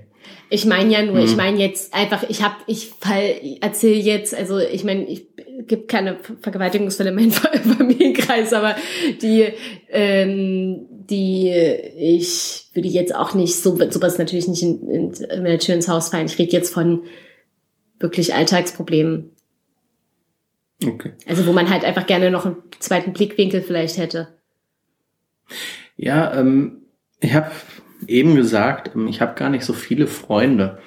Ich 0.50 0.65
meine 0.65 0.91
ja 0.91 1.03
nur, 1.03 1.17
hm. 1.17 1.25
ich 1.25 1.35
meine 1.35 1.59
jetzt 1.59 1.93
einfach, 1.93 2.24
ich 2.29 2.43
habe, 2.43 2.55
ich 2.67 2.88
fall, 3.00 3.35
erzähle 3.62 4.00
jetzt, 4.00 4.33
also 4.35 4.59
ich 4.59 4.83
meine, 4.83 5.07
ich 5.07 5.27
gibt 5.67 5.88
keine 5.88 6.17
Vergewaltigungsfälle 6.41 7.09
in 7.09 7.15
meinem 7.15 7.31
Familienkreis, 7.77 8.53
aber 8.53 8.75
die, 9.21 9.47
ähm, 9.89 10.85
die 10.89 11.50
ich 11.50 12.65
würde 12.74 12.89
jetzt 12.89 13.15
auch 13.15 13.33
nicht 13.33 13.55
so 13.55 13.77
sowas 13.89 14.17
natürlich 14.17 14.47
nicht 14.47 14.63
in, 14.63 14.88
in, 14.89 15.13
in 15.13 15.43
der 15.43 15.59
Tür 15.59 15.75
ins 15.75 15.88
Haus 15.88 16.09
fallen. 16.09 16.27
Ich 16.27 16.38
rede 16.38 16.51
jetzt 16.51 16.74
von 16.74 17.03
wirklich 18.00 18.33
Alltagsproblemen. 18.33 19.31
Okay. 20.84 21.13
Also 21.25 21.46
wo 21.46 21.53
man 21.53 21.70
halt 21.70 21.86
einfach 21.86 22.05
gerne 22.05 22.32
noch 22.32 22.46
einen 22.46 22.58
zweiten 22.79 23.13
Blickwinkel 23.13 23.62
vielleicht 23.62 23.98
hätte. 23.98 24.39
Ja, 25.96 26.34
ähm, 26.34 26.82
ich 27.20 27.34
habe 27.34 27.51
eben 28.08 28.36
gesagt, 28.36 28.96
ähm, 28.96 29.08
ich 29.08 29.22
habe 29.22 29.36
gar 29.36 29.50
nicht 29.50 29.65
so 29.65 29.74
viele 29.74 30.08
Freunde. 30.08 30.79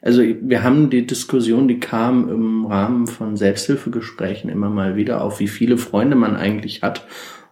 Also 0.00 0.22
wir 0.22 0.62
haben 0.62 0.90
die 0.90 1.06
Diskussion, 1.06 1.66
die 1.66 1.80
kam 1.80 2.28
im 2.28 2.66
Rahmen 2.66 3.06
von 3.06 3.36
Selbsthilfegesprächen 3.36 4.50
immer 4.50 4.68
mal 4.68 4.96
wieder 4.96 5.22
auf, 5.22 5.40
wie 5.40 5.48
viele 5.48 5.78
Freunde 5.78 6.14
man 6.14 6.36
eigentlich 6.36 6.82
hat 6.82 7.06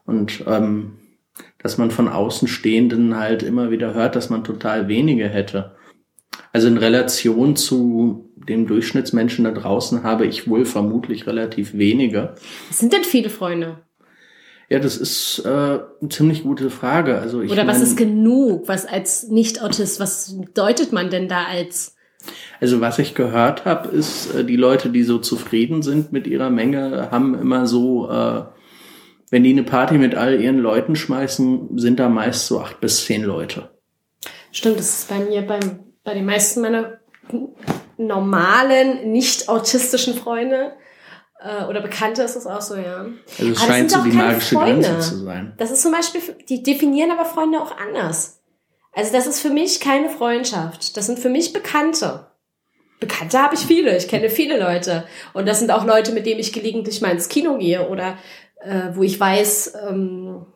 und 0.05 0.45
ähm, 0.47 0.99
dass 1.59 1.79
man 1.79 1.91
von 1.91 2.09
Außenstehenden 2.09 3.17
halt 3.17 3.43
immer 3.43 3.71
wieder 3.71 3.95
hört, 3.95 4.17
dass 4.17 4.29
man 4.29 4.45
total 4.45 4.87
wenige 4.89 5.29
hätte. 5.29 5.77
Also 6.53 6.69
in 6.69 6.77
Relation 6.77 7.57
zu 7.57 8.32
dem 8.49 8.67
Durchschnittsmenschen 8.67 9.45
da 9.45 9.51
draußen 9.51 10.03
habe 10.03 10.27
ich 10.27 10.49
wohl 10.49 10.65
vermutlich 10.65 11.27
relativ 11.27 11.75
wenige. 11.75 12.35
Was 12.69 12.79
sind 12.79 12.93
denn 12.93 13.05
viele 13.05 13.31
Freunde? 13.31 13.79
Ja, 14.69 14.79
das 14.79 14.97
ist 14.97 15.43
äh, 15.45 15.49
eine 15.49 16.09
ziemlich 16.09 16.45
gute 16.45 16.71
Frage. 16.71 17.19
Also 17.19 17.43
ich 17.43 17.53
Oder 17.53 17.67
was 17.67 17.79
mein, 17.79 17.87
ist 17.87 17.97
genug? 17.97 18.69
Was 18.69 18.87
als 18.87 19.29
Nicht-Autist, 19.29 20.01
was 20.01 20.37
deutet 20.55 20.93
man 20.93 21.11
denn 21.11 21.29
da 21.29 21.45
als? 21.45 21.95
Also 22.61 22.81
was 22.81 22.99
ich 22.99 23.15
gehört 23.15 23.65
habe, 23.65 23.89
ist, 23.89 24.35
äh, 24.35 24.45
die 24.45 24.57
Leute, 24.57 24.89
die 24.89 25.03
so 25.03 25.19
zufrieden 25.19 25.83
sind 25.83 26.13
mit 26.13 26.27
ihrer 26.27 26.49
Menge, 26.49 27.11
haben 27.11 27.35
immer 27.35 27.67
so, 27.67 28.09
äh, 28.11 28.45
wenn 29.31 29.45
die 29.45 29.51
eine 29.51 29.65
Party 29.65 29.99
mit 29.99 30.15
all 30.15 30.41
ihren 30.41 30.59
Leuten 30.59 30.97
schmeißen, 30.97 31.79
sind 31.79 32.01
da 32.01 32.09
meist 32.09 32.47
so 32.47 32.61
acht 32.61 32.81
bis 32.81 33.05
zehn 33.05 33.25
Leute. 33.25 33.71
Stimmt, 34.53 34.79
das 34.79 35.01
ist 35.01 35.09
bei 35.09 35.19
mir 35.19 35.43
beim, 35.43 35.81
bei 36.03 36.15
den 36.15 36.25
meisten 36.25 36.63
meiner 36.63 36.99
normalen, 38.07 39.13
nicht 39.13 39.49
autistischen 39.49 40.15
Freunde 40.15 40.73
äh, 41.43 41.65
oder 41.65 41.81
Bekannte 41.81 42.23
ist 42.23 42.37
es 42.37 42.47
auch 42.47 42.61
so, 42.61 42.77
ja. 42.77 43.07
Also 43.39 43.53
es 43.53 43.63
aber 43.63 43.73
scheint 43.73 43.91
so 43.91 44.03
die 44.03 44.13
magische 44.13 44.55
Freunde. 44.55 44.89
Grenze 44.89 45.09
zu 45.11 45.25
sein. 45.25 45.55
Das 45.59 45.71
ist 45.71 45.83
zum 45.83 45.93
Beispiel, 45.93 46.21
die 46.49 46.63
definieren 46.63 47.11
aber 47.11 47.25
Freunde 47.25 47.61
auch 47.61 47.77
anders. 47.77 48.41
Also 48.93 49.13
das 49.13 49.27
ist 49.27 49.41
für 49.41 49.51
mich 49.51 49.81
keine 49.81 50.11
Freundschaft. 50.11 50.97
Das 50.97 51.07
sind 51.07 51.19
für 51.19 51.31
mich 51.31 51.53
Bekannte. 51.53 52.27
Bekannte 53.01 53.39
habe 53.39 53.55
ich 53.55 53.63
viele. 53.63 53.97
Ich 53.97 54.07
kenne 54.07 54.31
viele 54.31 54.61
Leute. 54.61 55.05
Und 55.33 55.49
das 55.49 55.59
sind 55.59 55.73
auch 55.73 55.85
Leute, 55.85 56.13
mit 56.13 56.27
denen 56.27 56.41
ich 56.41 56.53
gelegentlich 56.53 57.01
mal 57.01 57.11
ins 57.11 57.29
Kino 57.29 57.59
gehe 57.59 57.89
oder 57.89 58.19
äh, 58.61 58.91
wo 58.95 59.03
ich 59.03 59.19
weiß, 59.19 59.75
ähm, 59.89 60.47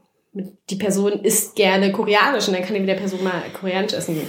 die 0.71 0.77
Person 0.77 1.25
isst 1.25 1.57
gerne 1.57 1.93
koreanisch 1.93 2.47
und 2.47 2.55
dann 2.55 2.63
kann 2.63 2.75
ich 2.75 2.81
mit 2.81 2.91
der 2.91 2.97
Person 2.97 3.25
mal 3.25 3.43
koreanisch 3.59 3.95
essen 3.95 4.15
gehen. 4.15 4.29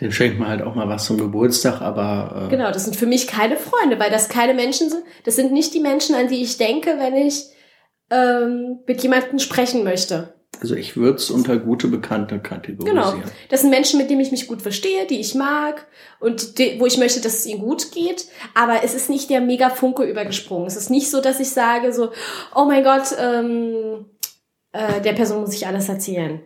Den 0.00 0.12
schenkt 0.12 0.38
man 0.38 0.48
halt 0.48 0.62
auch 0.62 0.74
mal 0.74 0.88
was 0.88 1.06
zum 1.06 1.16
Geburtstag, 1.18 1.80
aber. 1.80 2.46
Äh 2.46 2.50
genau, 2.50 2.70
das 2.70 2.84
sind 2.84 2.96
für 2.96 3.06
mich 3.06 3.26
keine 3.26 3.56
Freunde, 3.56 3.98
weil 3.98 4.10
das 4.10 4.28
keine 4.28 4.54
Menschen 4.54 4.90
sind. 4.90 5.04
Das 5.24 5.36
sind 5.36 5.52
nicht 5.52 5.72
die 5.74 5.80
Menschen, 5.80 6.14
an 6.14 6.28
die 6.28 6.42
ich 6.42 6.58
denke, 6.58 6.96
wenn 6.98 7.16
ich 7.16 7.46
ähm, 8.10 8.80
mit 8.86 9.02
jemandem 9.02 9.38
sprechen 9.38 9.84
möchte. 9.84 10.34
Also 10.60 10.74
ich 10.74 10.96
würde 10.96 11.16
es 11.16 11.30
unter 11.30 11.58
gute 11.58 11.88
Bekannte 11.88 12.38
kategorisieren. 12.38 13.20
Genau. 13.20 13.32
Das 13.50 13.60
sind 13.60 13.70
Menschen, 13.70 13.98
mit 13.98 14.08
denen 14.08 14.20
ich 14.20 14.30
mich 14.30 14.48
gut 14.48 14.62
verstehe, 14.62 15.06
die 15.06 15.20
ich 15.20 15.34
mag 15.34 15.86
und 16.18 16.58
die, 16.58 16.80
wo 16.80 16.86
ich 16.86 16.96
möchte, 16.96 17.20
dass 17.20 17.40
es 17.40 17.46
ihnen 17.46 17.60
gut 17.60 17.92
geht. 17.92 18.26
Aber 18.54 18.82
es 18.82 18.94
ist 18.94 19.10
nicht 19.10 19.28
der 19.28 19.40
mega 19.40 19.68
Funke 19.68 20.04
übergesprungen. 20.04 20.66
Es 20.66 20.76
ist 20.76 20.90
nicht 20.90 21.10
so, 21.10 21.20
dass 21.20 21.40
ich 21.40 21.50
sage 21.50 21.92
so, 21.92 22.10
oh 22.54 22.64
mein 22.64 22.84
Gott, 22.84 23.14
ähm, 23.18 24.06
äh, 24.72 25.00
der 25.02 25.12
Person 25.12 25.42
muss 25.42 25.54
ich 25.54 25.66
alles 25.66 25.88
erzählen. 25.88 26.40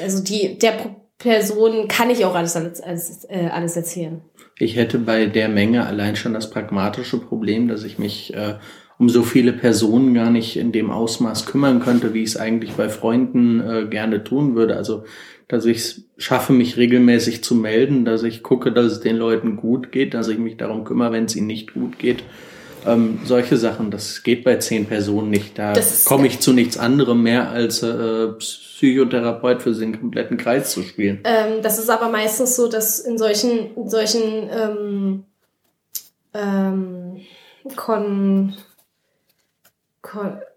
Also 0.00 0.22
die, 0.22 0.58
der 0.58 1.01
Person 1.22 1.86
kann 1.86 2.10
ich 2.10 2.24
auch 2.24 2.34
alles, 2.34 2.56
alles, 2.56 2.80
alles, 2.80 3.24
äh, 3.30 3.48
alles 3.52 3.76
erzählen. 3.76 4.22
Ich 4.58 4.76
hätte 4.76 4.98
bei 4.98 5.26
der 5.26 5.48
Menge 5.48 5.86
allein 5.86 6.16
schon 6.16 6.34
das 6.34 6.50
pragmatische 6.50 7.18
Problem, 7.18 7.68
dass 7.68 7.84
ich 7.84 7.98
mich 7.98 8.34
äh, 8.34 8.54
um 8.98 9.08
so 9.08 9.22
viele 9.22 9.52
Personen 9.52 10.14
gar 10.14 10.30
nicht 10.30 10.56
in 10.56 10.72
dem 10.72 10.90
Ausmaß 10.90 11.46
kümmern 11.46 11.80
könnte, 11.80 12.12
wie 12.12 12.22
ich 12.22 12.30
es 12.30 12.36
eigentlich 12.36 12.72
bei 12.72 12.88
Freunden 12.88 13.60
äh, 13.60 13.86
gerne 13.88 14.24
tun 14.24 14.56
würde. 14.56 14.76
Also, 14.76 15.04
dass 15.46 15.64
ich 15.64 15.76
es 15.78 16.04
schaffe, 16.18 16.52
mich 16.52 16.76
regelmäßig 16.76 17.44
zu 17.44 17.54
melden, 17.54 18.04
dass 18.04 18.24
ich 18.24 18.42
gucke, 18.42 18.72
dass 18.72 18.86
es 18.86 19.00
den 19.00 19.16
Leuten 19.16 19.56
gut 19.56 19.92
geht, 19.92 20.14
dass 20.14 20.28
ich 20.28 20.38
mich 20.38 20.56
darum 20.56 20.82
kümmere, 20.82 21.12
wenn 21.12 21.26
es 21.26 21.36
ihnen 21.36 21.46
nicht 21.46 21.74
gut 21.74 21.98
geht. 21.98 22.24
Ähm, 22.86 23.20
solche 23.24 23.56
Sachen, 23.56 23.90
das 23.90 24.22
geht 24.22 24.44
bei 24.44 24.56
zehn 24.56 24.86
Personen 24.86 25.30
nicht. 25.30 25.58
Da 25.58 25.74
komme 26.04 26.26
ich 26.26 26.40
zu 26.40 26.52
nichts 26.52 26.78
anderem 26.78 27.22
mehr 27.22 27.50
als 27.50 27.82
äh, 27.82 28.28
Psychotherapeut 28.38 29.62
für 29.62 29.72
den 29.72 29.98
kompletten 29.98 30.36
Kreis 30.36 30.70
zu 30.70 30.82
spielen. 30.82 31.20
Ähm, 31.24 31.62
das 31.62 31.78
ist 31.78 31.90
aber 31.90 32.08
meistens 32.08 32.56
so, 32.56 32.68
dass 32.68 33.00
in 33.00 33.18
solchen, 33.18 33.74
in 33.76 33.88
solchen 33.88 34.50
ähm, 34.50 35.24
ähm, 36.34 37.20
Kon 37.76 38.54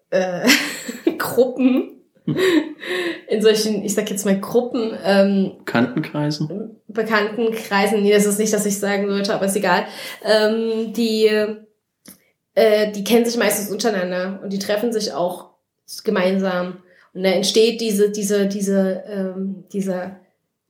äh, 0.09 0.47
Gruppen, 1.17 1.91
in 3.27 3.41
solchen, 3.41 3.83
ich 3.83 3.93
sag 3.93 4.09
jetzt 4.09 4.25
mal 4.25 4.39
Gruppen, 4.39 4.97
ähm, 5.03 5.51
Bekanntenkreisen? 5.59 6.77
Bekanntenkreisen, 6.87 8.01
nee, 8.01 8.11
das 8.11 8.25
ist 8.25 8.39
nicht, 8.39 8.53
dass 8.53 8.65
ich 8.65 8.79
sagen 8.79 9.07
sollte, 9.07 9.33
aber 9.33 9.45
ist 9.45 9.55
egal, 9.55 9.85
ähm, 10.23 10.93
die, 10.93 11.29
äh, 12.55 12.91
die 12.91 13.03
kennen 13.03 13.25
sich 13.25 13.37
meistens 13.37 13.69
untereinander 13.69 14.39
und 14.43 14.51
die 14.51 14.59
treffen 14.59 14.91
sich 14.91 15.13
auch 15.13 15.51
gemeinsam. 16.03 16.81
Und 17.13 17.23
da 17.23 17.29
entsteht 17.29 17.79
diese, 17.79 18.09
diese, 18.09 18.47
diese, 18.47 19.03
ähm, 19.07 19.65
dieser 19.71 20.17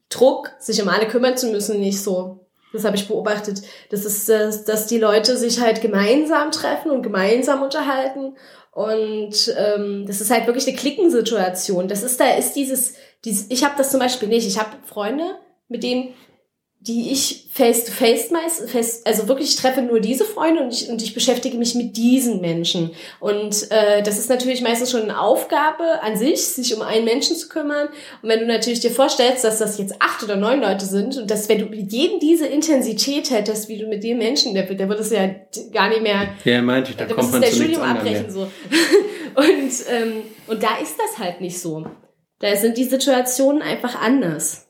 Druck, 0.09 0.51
sich 0.59 0.81
um 0.81 0.89
alle 0.89 1.07
kümmern 1.07 1.37
zu 1.37 1.47
müssen, 1.47 1.79
nicht 1.79 2.01
so. 2.01 2.41
Das 2.73 2.83
habe 2.83 2.97
ich 2.97 3.07
beobachtet. 3.07 3.61
Das 3.89 4.03
ist, 4.03 4.27
dass, 4.27 4.65
dass 4.65 4.85
die 4.85 4.99
Leute 4.99 5.37
sich 5.37 5.61
halt 5.61 5.81
gemeinsam 5.81 6.51
treffen 6.51 6.91
und 6.91 7.03
gemeinsam 7.03 7.63
unterhalten 7.63 8.35
und 8.75 9.55
ähm, 9.57 10.05
das 10.05 10.19
ist 10.19 10.31
halt 10.31 10.47
wirklich 10.47 10.67
eine 10.67 10.75
Klickensituation. 10.75 11.87
Das 11.87 12.03
ist 12.03 12.19
da 12.19 12.35
ist 12.35 12.57
dieses, 12.57 12.95
dieses 13.23 13.49
ich 13.49 13.63
habe 13.63 13.75
das 13.77 13.89
zum 13.89 14.01
Beispiel 14.01 14.27
nicht. 14.27 14.45
Ich 14.45 14.59
habe 14.59 14.71
Freunde, 14.83 15.23
mit 15.69 15.81
denen 15.81 16.13
die 16.87 17.11
ich 17.11 17.47
face 17.51 17.85
to 17.85 17.91
face 17.91 18.31
meist, 18.31 18.69
face, 18.69 19.01
also 19.05 19.27
wirklich 19.27 19.49
ich 19.49 19.55
treffe 19.55 19.81
nur 19.81 19.99
diese 19.99 20.23
Freunde 20.23 20.61
und 20.61 20.73
ich, 20.73 20.89
und 20.89 21.01
ich 21.01 21.13
beschäftige 21.13 21.57
mich 21.57 21.73
mit 21.73 21.97
diesen 21.97 22.41
Menschen. 22.41 22.91
Und 23.19 23.71
äh, 23.71 24.03
das 24.03 24.19
ist 24.19 24.29
natürlich 24.29 24.61
meistens 24.61 24.91
schon 24.91 25.03
eine 25.03 25.19
Aufgabe 25.19 26.01
an 26.03 26.15
sich, 26.15 26.45
sich 26.45 26.75
um 26.75 26.81
einen 26.81 27.05
Menschen 27.05 27.35
zu 27.35 27.49
kümmern. 27.49 27.87
Und 28.21 28.29
wenn 28.29 28.39
du 28.39 28.45
natürlich 28.45 28.81
dir 28.81 28.91
vorstellst, 28.91 29.43
dass 29.43 29.59
das 29.59 29.77
jetzt 29.77 29.95
acht 29.99 30.21
oder 30.23 30.35
neun 30.35 30.61
Leute 30.61 30.85
sind 30.85 31.17
und 31.17 31.31
dass 31.31 31.49
wenn 31.49 31.59
du 31.59 31.65
mit 31.65 31.91
jedem 31.91 32.19
diese 32.19 32.45
Intensität 32.45 33.31
hättest, 33.31 33.67
wie 33.67 33.77
du 33.77 33.87
mit 33.87 34.03
dem 34.03 34.19
Menschen, 34.19 34.53
der, 34.53 34.63
der 34.63 34.89
wird 34.89 34.99
es 34.99 35.11
ja 35.11 35.29
gar 35.71 35.89
nicht 35.89 36.01
mehr. 36.01 36.29
Ja, 36.43 36.61
meinte 36.61 36.91
ich, 36.91 36.97
da 36.97 37.05
kommt 37.05 37.31
man 37.31 37.41
zu 37.43 37.55
Studium 37.55 37.81
abbrechen 37.81 38.29
so. 38.29 38.41
und 39.35 39.71
ähm, 39.89 40.23
und 40.47 40.61
da 40.61 40.77
ist 40.81 40.97
das 40.99 41.17
halt 41.17 41.41
nicht 41.41 41.59
so. 41.59 41.85
Da 42.39 42.55
sind 42.55 42.77
die 42.77 42.83
Situationen 42.83 43.61
einfach 43.61 43.99
anders. 44.01 44.64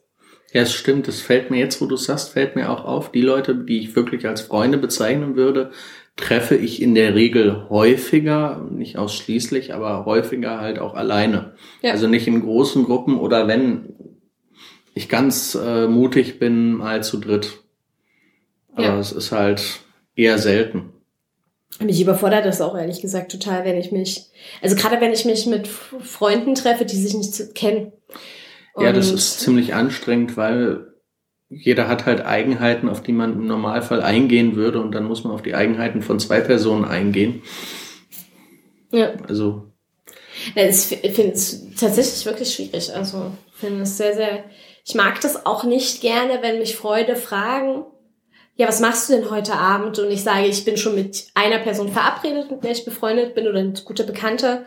Ja, 0.56 0.62
es 0.62 0.72
stimmt. 0.72 1.10
Es 1.10 1.20
fällt 1.20 1.52
mir 1.52 1.60
jetzt, 1.60 1.82
wo 1.82 1.86
du 1.86 1.98
sagst, 1.98 2.30
fällt 2.30 2.56
mir 2.56 2.72
auch 2.72 2.86
auf. 2.86 3.12
Die 3.12 3.20
Leute, 3.20 3.54
die 3.54 3.80
ich 3.80 3.94
wirklich 3.98 4.26
als 4.26 4.40
Freunde 4.40 4.78
bezeichnen 4.78 5.36
würde, 5.36 5.72
treffe 6.16 6.56
ich 6.56 6.82
in 6.82 6.96
der 6.96 7.14
Regel 7.14 7.68
häufiger, 7.70 8.66
nicht 8.72 8.98
ausschließlich, 8.98 9.74
aber 9.74 10.06
häufiger 10.06 10.62
halt 10.62 10.80
auch 10.80 10.94
alleine. 10.94 11.56
Ja. 11.82 11.92
Also 11.92 12.08
nicht 12.08 12.26
in 12.26 12.40
großen 12.40 12.86
Gruppen 12.86 13.20
oder 13.20 13.50
wenn 13.50 13.96
ich 14.94 15.10
ganz 15.10 15.56
äh, 15.56 15.88
mutig 15.88 16.40
bin, 16.40 16.76
mal 16.76 17.04
zu 17.04 17.18
dritt. 17.18 17.60
Aber 18.76 18.84
ja. 18.84 18.98
es 18.98 19.12
ist 19.12 19.34
halt 19.34 19.82
eher 20.16 20.38
selten. 20.38 20.94
Mich 21.82 22.00
überfordert 22.00 22.46
das 22.46 22.62
auch 22.62 22.78
ehrlich 22.78 23.02
gesagt 23.02 23.30
total, 23.30 23.66
wenn 23.66 23.76
ich 23.76 23.92
mich, 23.92 24.28
also 24.62 24.78
gerade 24.78 25.02
wenn 25.02 25.12
ich 25.12 25.26
mich 25.26 25.48
mit 25.48 25.68
Freunden 25.68 26.56
treffe, 26.56 26.86
die 26.86 26.96
sich 26.96 27.14
nicht 27.14 27.56
kennen. 27.56 27.92
Ja, 28.77 28.91
das 28.91 29.12
ist 29.12 29.39
ziemlich 29.39 29.74
anstrengend, 29.74 30.36
weil 30.36 30.94
jeder 31.48 31.88
hat 31.88 32.05
halt 32.05 32.25
Eigenheiten, 32.25 32.89
auf 32.89 33.01
die 33.01 33.13
man 33.13 33.34
im 33.34 33.48
Normalfall 33.48 34.01
eingehen 34.01 34.55
würde 34.55 34.82
und 34.82 34.91
dann 34.91 35.05
muss 35.05 35.24
man 35.24 35.34
auf 35.34 35.41
die 35.41 35.55
Eigenheiten 35.55 36.01
von 36.01 36.20
zwei 36.20 36.41
Personen 36.41 36.86
eingehen. 36.86 37.41
Ja. 38.91 39.13
Also. 39.27 39.72
Ja, 40.55 40.67
ich 40.67 40.77
finde 40.77 41.34
es 41.34 41.74
tatsächlich 41.79 42.25
wirklich 42.25 42.53
schwierig. 42.53 42.94
Also, 42.94 43.32
ich 43.53 43.60
finde 43.60 43.84
es 43.84 43.98
sehr, 43.98 44.13
sehr, 44.13 44.44
ich 44.86 44.96
mag 44.96 45.22
das 45.22 45.46
auch 45.46 45.63
nicht 45.63 46.01
gerne, 46.01 46.39
wenn 46.41 46.60
mich 46.60 46.75
Freunde 46.75 47.15
fragen, 47.15 47.86
ja, 48.58 48.67
was 48.67 48.79
machst 48.79 49.10
du 49.10 49.13
denn 49.13 49.29
heute 49.29 49.53
Abend? 49.53 50.00
Und 50.00 50.10
ich 50.10 50.24
sage, 50.24 50.48
ich 50.48 50.63
bin 50.63 50.77
schon 50.77 50.96
mit 50.96 51.27
einer 51.34 51.60
Person 51.60 51.91
verabredet, 51.91 52.50
mit 52.50 52.63
der 52.63 52.72
ich 52.72 52.86
befreundet 52.86 53.36
bin 53.36 53.48
oder 53.48 53.60
ein 53.60 53.74
guter 53.84 54.05
Bekannter 54.05 54.65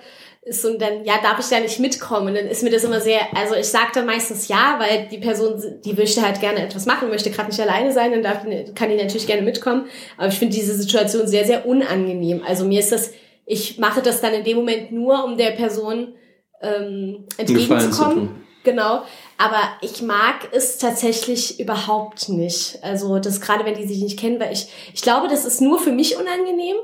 ist 0.49 0.65
und 0.65 0.81
dann, 0.81 1.05
ja, 1.05 1.15
darf 1.23 1.39
ich 1.39 1.47
da 1.47 1.61
nicht 1.61 1.79
mitkommen? 1.79 2.29
Und 2.29 2.35
dann 2.37 2.47
ist 2.47 2.63
mir 2.63 2.71
das 2.71 2.85
immer 2.85 3.01
sehr, 3.01 3.21
also 3.37 3.55
ich 3.55 3.67
sage 3.67 3.91
dann 3.95 4.07
meistens 4.07 4.49
ja, 4.49 4.77
weil 4.79 5.09
die 5.11 5.19
Person, 5.19 5.63
die 5.85 5.93
möchte 5.93 6.23
halt 6.23 6.41
gerne 6.41 6.65
etwas 6.65 6.87
machen, 6.87 7.09
möchte 7.11 7.31
gerade 7.31 7.51
nicht 7.51 7.61
alleine 7.61 7.93
sein, 7.93 8.11
dann 8.11 8.23
darf, 8.23 8.45
kann 8.75 8.89
die 8.89 8.97
natürlich 8.97 9.27
gerne 9.27 9.43
mitkommen. 9.43 9.87
Aber 10.17 10.29
ich 10.29 10.39
finde 10.39 10.57
diese 10.57 10.75
Situation 10.75 11.27
sehr, 11.27 11.45
sehr 11.45 11.67
unangenehm. 11.67 12.43
Also 12.47 12.65
mir 12.65 12.81
ist 12.81 12.93
das, 12.93 13.13
ich 13.47 13.79
mache 13.79 14.03
das 14.03 14.21
dann 14.21 14.35
in 14.35 14.45
dem 14.45 14.57
Moment 14.57 14.91
nur, 14.91 15.25
um 15.25 15.37
der 15.37 15.51
Person 15.51 16.15
ähm, 16.61 17.27
entgegenzukommen. 17.37 18.45
Genau. 18.65 19.03
Aber 19.39 19.61
ich 19.81 20.03
mag 20.03 20.49
es 20.53 20.79
tatsächlich 20.79 21.61
überhaupt 21.61 22.29
nicht. 22.29 22.79
Also 22.83 23.19
das 23.19 23.41
gerade, 23.41 23.65
wenn 23.65 23.75
die 23.75 23.87
sich 23.87 24.03
nicht 24.03 24.19
kennen, 24.19 24.41
weil 24.41 24.53
ich, 24.53 24.69
ich 24.93 25.03
glaube, 25.03 25.29
das 25.29 25.45
ist 25.45 25.61
nur 25.61 25.79
für 25.79 25.93
mich 25.93 26.17
unangenehm. 26.17 26.77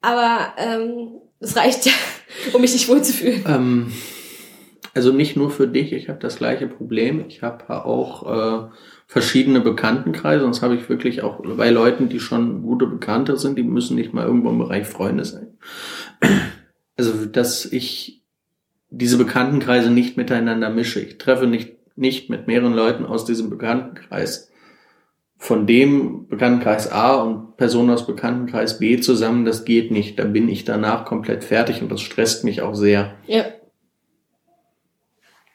Aber 0.00 0.52
ähm, 0.58 1.20
das 1.40 1.56
reicht 1.56 1.86
ja, 1.86 1.92
um 2.52 2.60
mich 2.60 2.72
nicht 2.72 2.88
wohlzufühlen. 2.88 3.44
Ähm, 3.46 3.92
also 4.94 5.12
nicht 5.12 5.36
nur 5.36 5.50
für 5.50 5.66
dich, 5.66 5.92
ich 5.92 6.08
habe 6.08 6.20
das 6.20 6.36
gleiche 6.36 6.68
Problem. 6.68 7.24
Ich 7.28 7.42
habe 7.42 7.84
auch 7.84 8.66
äh, 8.66 8.68
verschiedene 9.06 9.60
Bekanntenkreise, 9.60 10.46
das 10.46 10.62
habe 10.62 10.76
ich 10.76 10.88
wirklich 10.88 11.22
auch 11.22 11.40
bei 11.42 11.70
Leuten, 11.70 12.08
die 12.08 12.20
schon 12.20 12.62
gute 12.62 12.86
Bekannte 12.86 13.36
sind, 13.36 13.58
die 13.58 13.64
müssen 13.64 13.96
nicht 13.96 14.14
mal 14.14 14.24
irgendwo 14.24 14.50
im 14.50 14.58
Bereich 14.58 14.86
Freunde 14.86 15.24
sein. 15.24 15.58
Also, 16.96 17.26
dass 17.26 17.64
ich 17.64 18.22
diese 18.88 19.18
Bekanntenkreise 19.18 19.90
nicht 19.90 20.16
miteinander 20.16 20.70
mische. 20.70 21.00
Ich 21.00 21.18
treffe 21.18 21.48
nicht, 21.48 21.74
nicht 21.96 22.30
mit 22.30 22.46
mehreren 22.46 22.72
Leuten 22.72 23.04
aus 23.04 23.24
diesem 23.24 23.50
Bekanntenkreis 23.50 24.52
von 25.36 25.66
dem 25.66 26.28
Bekanntenkreis 26.28 26.90
A 26.90 27.16
und 27.16 27.56
Personen 27.56 27.90
aus 27.90 28.06
Bekanntenkreis 28.06 28.78
B 28.78 29.00
zusammen, 29.00 29.44
das 29.44 29.64
geht 29.64 29.90
nicht. 29.90 30.18
Da 30.18 30.24
bin 30.24 30.48
ich 30.48 30.64
danach 30.64 31.04
komplett 31.04 31.44
fertig 31.44 31.82
und 31.82 31.90
das 31.90 32.00
stresst 32.00 32.44
mich 32.44 32.62
auch 32.62 32.74
sehr. 32.74 33.14
Ja. 33.26 33.44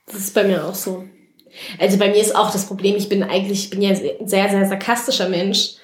Das 0.06 0.16
ist 0.16 0.34
bei 0.34 0.44
mir 0.44 0.66
auch 0.66 0.76
so. 0.76 1.06
Also 1.80 1.98
bei 1.98 2.10
mir 2.10 2.22
ist 2.22 2.36
auch 2.36 2.52
das 2.52 2.68
Problem, 2.68 2.96
ich 2.96 3.10
bin 3.10 3.24
eigentlich, 3.24 3.66
ich 3.66 3.70
bin 3.70 3.82
ja 3.82 3.90
ein 3.90 4.28
sehr, 4.28 4.50
sehr 4.50 4.66
sarkastischer 4.66 5.30
Mensch. 5.30 5.76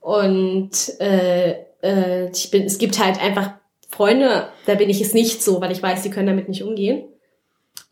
Und 0.00 0.70
äh, 1.00 1.54
äh, 1.82 2.30
ich 2.32 2.50
bin, 2.50 2.64
es 2.64 2.78
gibt 2.78 2.98
halt 2.98 3.22
einfach 3.22 3.52
Freunde, 3.88 4.48
da 4.66 4.74
bin 4.74 4.90
ich 4.90 5.00
es 5.00 5.14
nicht 5.14 5.42
so, 5.42 5.60
weil 5.60 5.70
ich 5.70 5.82
weiß, 5.82 6.02
die 6.02 6.10
können 6.10 6.26
damit 6.26 6.48
nicht 6.48 6.62
umgehen. 6.62 7.04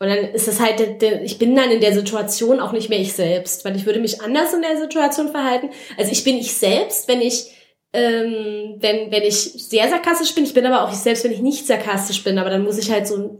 Und 0.01 0.07
dann 0.07 0.33
ist 0.33 0.47
es 0.47 0.59
halt, 0.59 1.03
ich 1.23 1.37
bin 1.37 1.55
dann 1.55 1.69
in 1.69 1.79
der 1.79 1.93
Situation 1.93 2.59
auch 2.59 2.71
nicht 2.71 2.89
mehr 2.89 2.97
ich 2.97 3.13
selbst, 3.13 3.63
weil 3.63 3.75
ich 3.75 3.85
würde 3.85 3.99
mich 3.99 4.19
anders 4.19 4.51
in 4.51 4.63
der 4.63 4.75
Situation 4.75 5.29
verhalten. 5.29 5.69
Also 5.95 6.11
ich 6.11 6.23
bin 6.23 6.37
ich 6.37 6.55
selbst, 6.55 7.07
wenn 7.07 7.21
ich, 7.21 7.51
ähm, 7.93 8.77
wenn, 8.79 9.11
wenn 9.11 9.21
ich 9.21 9.37
sehr 9.37 9.87
sarkastisch 9.89 10.33
bin. 10.33 10.43
Ich 10.43 10.55
bin 10.55 10.65
aber 10.65 10.83
auch 10.83 10.91
ich 10.91 10.97
selbst, 10.97 11.23
wenn 11.23 11.31
ich 11.31 11.41
nicht 11.41 11.67
sarkastisch 11.67 12.23
bin. 12.23 12.39
Aber 12.39 12.49
dann 12.49 12.63
muss 12.63 12.79
ich 12.79 12.89
halt 12.89 13.05
so, 13.05 13.37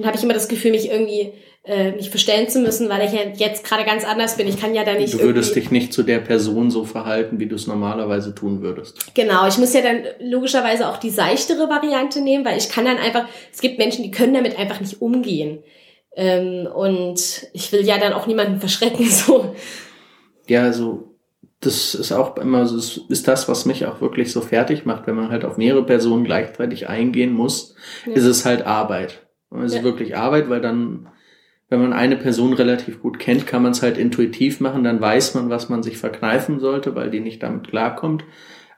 dann 0.00 0.06
habe 0.06 0.16
ich 0.16 0.24
immer 0.24 0.34
das 0.34 0.48
Gefühl, 0.48 0.70
mich 0.70 0.90
irgendwie 0.90 1.32
äh, 1.64 1.92
mich 1.92 2.10
verstellen 2.10 2.48
zu 2.48 2.60
müssen, 2.60 2.88
weil 2.88 3.06
ich 3.06 3.12
ja 3.12 3.20
jetzt 3.34 3.64
gerade 3.64 3.84
ganz 3.84 4.04
anders 4.04 4.36
bin. 4.36 4.48
Ich 4.48 4.58
kann 4.58 4.74
ja 4.74 4.84
da 4.84 4.94
nicht. 4.94 5.12
Du 5.12 5.20
würdest 5.20 5.54
dich 5.54 5.70
nicht 5.70 5.92
zu 5.92 6.02
der 6.02 6.18
Person 6.18 6.70
so 6.70 6.84
verhalten, 6.84 7.38
wie 7.38 7.46
du 7.46 7.54
es 7.54 7.66
normalerweise 7.66 8.34
tun 8.34 8.62
würdest. 8.62 9.14
Genau, 9.14 9.46
ich 9.46 9.58
muss 9.58 9.74
ja 9.74 9.82
dann 9.82 10.02
logischerweise 10.20 10.88
auch 10.88 10.96
die 10.96 11.10
seichtere 11.10 11.68
Variante 11.68 12.22
nehmen, 12.22 12.44
weil 12.44 12.56
ich 12.56 12.70
kann 12.70 12.86
dann 12.86 12.96
einfach, 12.96 13.26
es 13.52 13.60
gibt 13.60 13.78
Menschen, 13.78 14.02
die 14.02 14.10
können 14.10 14.34
damit 14.34 14.58
einfach 14.58 14.80
nicht 14.80 15.02
umgehen. 15.02 15.62
Ähm, 16.16 16.66
und 16.66 17.46
ich 17.52 17.70
will 17.72 17.84
ja 17.84 17.98
dann 17.98 18.14
auch 18.14 18.26
niemanden 18.26 18.58
verschrecken, 18.58 19.06
so. 19.10 19.54
Ja, 20.48 20.62
also 20.62 21.14
das 21.60 21.94
ist 21.94 22.10
auch 22.10 22.36
immer 22.38 22.66
so, 22.66 23.02
ist 23.08 23.28
das, 23.28 23.48
was 23.48 23.66
mich 23.66 23.84
auch 23.84 24.00
wirklich 24.00 24.32
so 24.32 24.40
fertig 24.40 24.86
macht, 24.86 25.06
wenn 25.06 25.14
man 25.14 25.28
halt 25.28 25.44
auf 25.44 25.58
mehrere 25.58 25.84
Personen 25.84 26.24
gleichzeitig 26.24 26.88
eingehen 26.88 27.34
muss, 27.34 27.74
ja. 28.06 28.14
ist 28.14 28.24
es 28.24 28.46
halt 28.46 28.64
Arbeit. 28.64 29.26
Es 29.50 29.72
ja. 29.72 29.78
ist 29.78 29.84
wirklich 29.84 30.16
Arbeit, 30.16 30.48
weil 30.48 30.60
dann 30.60 31.08
wenn 31.70 31.80
man 31.80 31.92
eine 31.92 32.16
Person 32.16 32.52
relativ 32.52 33.00
gut 33.00 33.20
kennt, 33.20 33.46
kann 33.46 33.62
man 33.62 33.70
es 33.72 33.82
halt 33.82 33.96
intuitiv 33.96 34.60
machen, 34.60 34.82
dann 34.82 35.00
weiß 35.00 35.34
man, 35.34 35.50
was 35.50 35.68
man 35.68 35.84
sich 35.84 35.98
verkneifen 35.98 36.58
sollte, 36.58 36.96
weil 36.96 37.10
die 37.10 37.20
nicht 37.20 37.42
damit 37.44 37.68
klarkommt. 37.68 38.24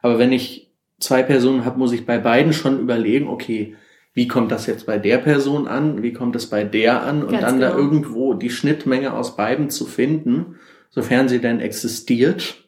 Aber 0.03 0.19
wenn 0.19 0.31
ich 0.31 0.71
zwei 0.99 1.23
Personen 1.23 1.65
habe, 1.65 1.79
muss 1.79 1.91
ich 1.91 2.05
bei 2.05 2.19
beiden 2.19 2.53
schon 2.53 2.79
überlegen, 2.79 3.27
okay, 3.27 3.75
wie 4.13 4.27
kommt 4.27 4.51
das 4.51 4.67
jetzt 4.67 4.85
bei 4.85 4.99
der 4.99 5.17
Person 5.17 5.67
an, 5.67 6.03
wie 6.03 6.13
kommt 6.13 6.35
es 6.35 6.45
bei 6.45 6.63
der 6.63 7.01
an 7.01 7.23
und 7.23 7.31
Ganz 7.31 7.41
dann 7.41 7.59
genau. 7.59 7.71
da 7.71 7.77
irgendwo 7.77 8.35
die 8.35 8.51
Schnittmenge 8.51 9.13
aus 9.13 9.35
beiden 9.35 9.71
zu 9.71 9.87
finden, 9.87 10.59
sofern 10.91 11.27
sie 11.27 11.39
denn 11.39 11.59
existiert. 11.59 12.62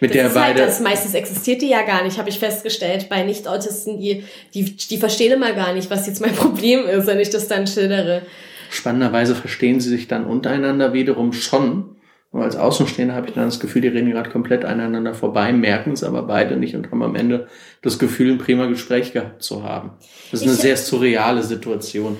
Mit 0.00 0.10
das 0.10 0.16
der 0.16 0.26
ist 0.26 0.34
halt 0.34 0.46
beide 0.46 0.60
halt 0.60 0.70
das 0.70 0.80
meistens 0.80 1.14
existiert 1.14 1.62
die 1.62 1.68
ja 1.68 1.82
gar 1.82 2.04
nicht, 2.04 2.18
habe 2.18 2.28
ich 2.28 2.38
festgestellt 2.38 3.08
bei 3.08 3.22
Nicht-Autisten, 3.22 3.98
die, 3.98 4.24
die, 4.54 4.76
die 4.76 4.98
verstehen 4.98 5.32
immer 5.32 5.52
gar 5.52 5.72
nicht, 5.72 5.90
was 5.90 6.06
jetzt 6.06 6.20
mein 6.20 6.34
Problem 6.36 6.86
ist, 6.86 7.06
wenn 7.06 7.18
ich 7.18 7.30
das 7.30 7.48
dann 7.48 7.66
schildere. 7.66 8.22
Spannenderweise 8.70 9.34
verstehen 9.34 9.80
sie 9.80 9.90
sich 9.90 10.08
dann 10.08 10.26
untereinander 10.26 10.92
wiederum 10.92 11.32
schon. 11.32 11.96
Und 12.32 12.42
als 12.42 12.56
Außenstehender 12.56 13.14
habe 13.14 13.28
ich 13.28 13.34
dann 13.34 13.46
das 13.46 13.60
Gefühl, 13.60 13.82
die 13.82 13.88
reden 13.88 14.10
gerade 14.10 14.28
komplett 14.28 14.64
aneinander 14.64 15.14
vorbei, 15.14 15.52
merken 15.52 15.92
es 15.92 16.04
aber 16.04 16.22
beide 16.22 16.56
nicht 16.56 16.74
und 16.74 16.90
haben 16.90 17.02
am 17.02 17.14
Ende 17.14 17.46
das 17.80 17.98
Gefühl, 17.98 18.32
ein 18.32 18.38
prima 18.38 18.66
Gespräch 18.66 19.12
gehabt 19.12 19.42
zu 19.42 19.62
haben. 19.62 19.92
Das 20.30 20.40
ist 20.40 20.46
eine 20.46 20.56
ich, 20.56 20.60
sehr 20.60 20.76
surreale 20.76 21.42
Situation. 21.42 22.18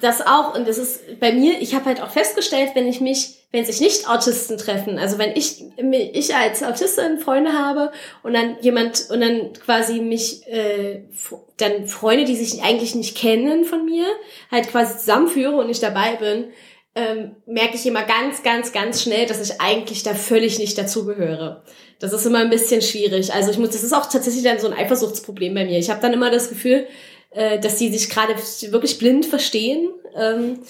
Das 0.00 0.20
auch. 0.20 0.54
Und 0.54 0.68
das 0.68 0.76
ist 0.76 1.18
bei 1.20 1.32
mir, 1.32 1.54
ich 1.60 1.74
habe 1.74 1.86
halt 1.86 2.02
auch 2.02 2.10
festgestellt, 2.10 2.70
wenn 2.74 2.86
ich 2.86 3.00
mich 3.00 3.41
wenn 3.52 3.64
sich 3.66 3.80
nicht 3.80 4.08
Autisten 4.08 4.56
treffen, 4.56 4.98
also 4.98 5.18
wenn 5.18 5.36
ich 5.36 5.62
ich 5.78 6.34
als 6.34 6.62
Autistin 6.62 7.18
Freunde 7.18 7.52
habe 7.52 7.92
und 8.22 8.32
dann 8.32 8.56
jemand 8.62 9.10
und 9.10 9.20
dann 9.20 9.52
quasi 9.52 10.00
mich 10.00 10.46
äh, 10.48 11.02
dann 11.58 11.86
Freunde, 11.86 12.24
die 12.24 12.36
sich 12.36 12.62
eigentlich 12.62 12.94
nicht 12.94 13.16
kennen 13.16 13.64
von 13.64 13.84
mir, 13.84 14.06
halt 14.50 14.68
quasi 14.68 14.98
zusammenführe 14.98 15.56
und 15.56 15.68
ich 15.68 15.80
dabei 15.80 16.16
bin, 16.16 16.46
ähm, 16.94 17.36
merke 17.46 17.76
ich 17.76 17.86
immer 17.86 18.02
ganz, 18.02 18.42
ganz, 18.42 18.72
ganz 18.72 19.02
schnell, 19.02 19.26
dass 19.26 19.42
ich 19.42 19.60
eigentlich 19.60 20.02
da 20.02 20.14
völlig 20.14 20.58
nicht 20.58 20.76
dazugehöre. 20.76 21.62
Das 21.98 22.12
ist 22.12 22.26
immer 22.26 22.40
ein 22.40 22.50
bisschen 22.50 22.82
schwierig. 22.82 23.32
Also 23.32 23.50
ich 23.50 23.58
muss, 23.58 23.70
das 23.70 23.84
ist 23.84 23.92
auch 23.92 24.06
tatsächlich 24.06 24.44
dann 24.44 24.58
so 24.58 24.66
ein 24.66 24.74
Eifersuchtsproblem 24.74 25.54
bei 25.54 25.64
mir. 25.64 25.78
Ich 25.78 25.88
habe 25.88 26.00
dann 26.00 26.12
immer 26.12 26.30
das 26.30 26.48
Gefühl, 26.48 26.86
äh, 27.30 27.58
dass 27.60 27.76
die 27.76 27.90
sich 27.90 28.10
gerade 28.10 28.34
wirklich 28.70 28.98
blind 28.98 29.24
verstehen. 29.24 29.90
Ähm, 30.14 30.60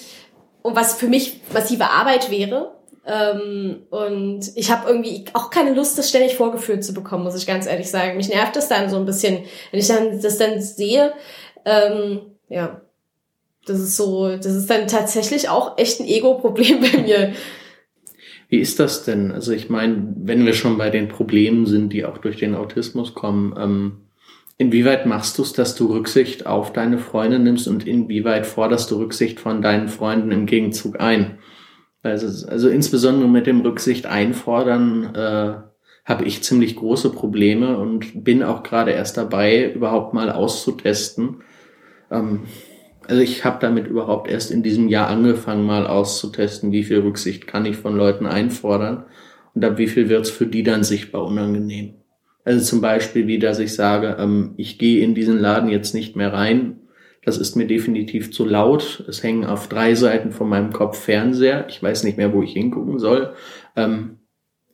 und 0.63 0.75
was 0.75 0.95
für 0.95 1.07
mich 1.07 1.41
massive 1.53 1.85
Arbeit 1.85 2.31
wäre. 2.31 2.71
Ähm, 3.05 3.83
und 3.89 4.49
ich 4.55 4.71
habe 4.71 4.89
irgendwie 4.89 5.25
auch 5.33 5.49
keine 5.49 5.73
Lust, 5.73 5.97
das 5.97 6.09
ständig 6.09 6.35
vorgeführt 6.35 6.83
zu 6.83 6.93
bekommen, 6.93 7.25
muss 7.25 7.35
ich 7.35 7.45
ganz 7.45 7.67
ehrlich 7.67 7.89
sagen. 7.89 8.17
Mich 8.17 8.29
nervt 8.29 8.55
das 8.55 8.69
dann 8.69 8.89
so 8.89 8.95
ein 8.95 9.05
bisschen, 9.05 9.43
wenn 9.71 9.79
ich 9.79 9.87
dann 9.87 10.19
das 10.21 10.37
dann 10.37 10.61
sehe. 10.61 11.13
Ähm, 11.65 12.21
ja, 12.49 12.81
das 13.65 13.79
ist 13.79 13.97
so, 13.97 14.29
das 14.29 14.47
ist 14.47 14.69
dann 14.69 14.87
tatsächlich 14.87 15.49
auch 15.49 15.77
echt 15.77 15.99
ein 15.99 16.07
Ego-Problem 16.07 16.79
bei 16.93 16.97
mir. 17.01 17.33
Wie 18.47 18.59
ist 18.59 18.79
das 18.79 19.03
denn? 19.03 19.31
Also 19.31 19.51
ich 19.51 19.69
meine, 19.69 20.13
wenn 20.15 20.45
wir 20.45 20.53
schon 20.53 20.77
bei 20.77 20.89
den 20.89 21.09
Problemen 21.09 21.65
sind, 21.65 21.91
die 21.91 22.05
auch 22.05 22.19
durch 22.19 22.37
den 22.37 22.55
Autismus 22.55 23.13
kommen, 23.13 23.55
ähm, 23.57 23.97
inwieweit 24.57 25.05
machst 25.05 25.37
du 25.37 25.41
es, 25.41 25.53
dass 25.53 25.75
du 25.75 25.87
Rücksicht 25.87 26.45
auf 26.45 26.73
deine 26.73 26.97
Freunde 26.97 27.39
nimmst 27.39 27.67
und 27.67 27.87
inwieweit 27.87 28.45
forderst 28.45 28.91
du 28.91 28.97
Rücksicht 28.97 29.39
von 29.39 29.61
deinen 29.61 29.87
Freunden 29.87 30.31
im 30.31 30.45
Gegenzug 30.45 30.99
ein? 30.99 31.39
Also, 32.01 32.47
also 32.47 32.69
insbesondere 32.69 33.29
mit 33.29 33.47
dem 33.47 33.61
Rücksicht 33.61 34.05
einfordern 34.05 35.15
äh, 35.15 35.53
habe 36.05 36.25
ich 36.25 36.43
ziemlich 36.43 36.75
große 36.75 37.11
Probleme 37.11 37.77
und 37.77 38.23
bin 38.23 38.43
auch 38.43 38.63
gerade 38.63 38.91
erst 38.91 39.17
dabei, 39.17 39.71
überhaupt 39.71 40.13
mal 40.13 40.29
auszutesten. 40.29 41.43
Ähm, 42.11 42.41
also 43.07 43.21
ich 43.21 43.45
habe 43.45 43.57
damit 43.59 43.87
überhaupt 43.87 44.29
erst 44.29 44.51
in 44.51 44.63
diesem 44.63 44.87
Jahr 44.87 45.07
angefangen, 45.07 45.65
mal 45.65 45.87
auszutesten, 45.87 46.71
wie 46.71 46.83
viel 46.83 46.99
Rücksicht 46.99 47.47
kann 47.47 47.65
ich 47.65 47.77
von 47.77 47.95
Leuten 47.95 48.25
einfordern 48.25 49.05
und 49.53 49.63
ab 49.63 49.77
wie 49.77 49.87
viel 49.87 50.09
wird's 50.09 50.29
für 50.29 50.47
die 50.47 50.63
dann 50.63 50.83
sichtbar 50.83 51.25
unangenehm. 51.25 51.95
Also 52.45 52.63
zum 52.63 52.81
Beispiel, 52.81 53.27
wie 53.27 53.39
dass 53.39 53.59
ich 53.59 53.73
sage, 53.73 54.17
ähm, 54.19 54.53
ich 54.57 54.77
gehe 54.77 55.03
in 55.03 55.15
diesen 55.15 55.39
Laden 55.39 55.69
jetzt 55.69 55.93
nicht 55.93 56.15
mehr 56.15 56.33
rein, 56.33 56.79
das 57.25 57.37
ist 57.37 57.55
mir 57.55 57.67
definitiv 57.67 58.33
zu 58.33 58.45
laut. 58.45 59.03
Es 59.07 59.23
hängen 59.23 59.45
auf 59.45 59.69
drei 59.69 59.95
Seiten 59.95 60.31
von 60.31 60.49
meinem 60.49 60.73
Kopf 60.73 60.99
Fernseher. 60.99 61.65
Ich 61.69 61.81
weiß 61.81 62.03
nicht 62.03 62.17
mehr, 62.17 62.33
wo 62.33 62.43
ich 62.43 62.51
hingucken 62.51 62.99
soll. 62.99 63.33
Ähm, 63.77 64.17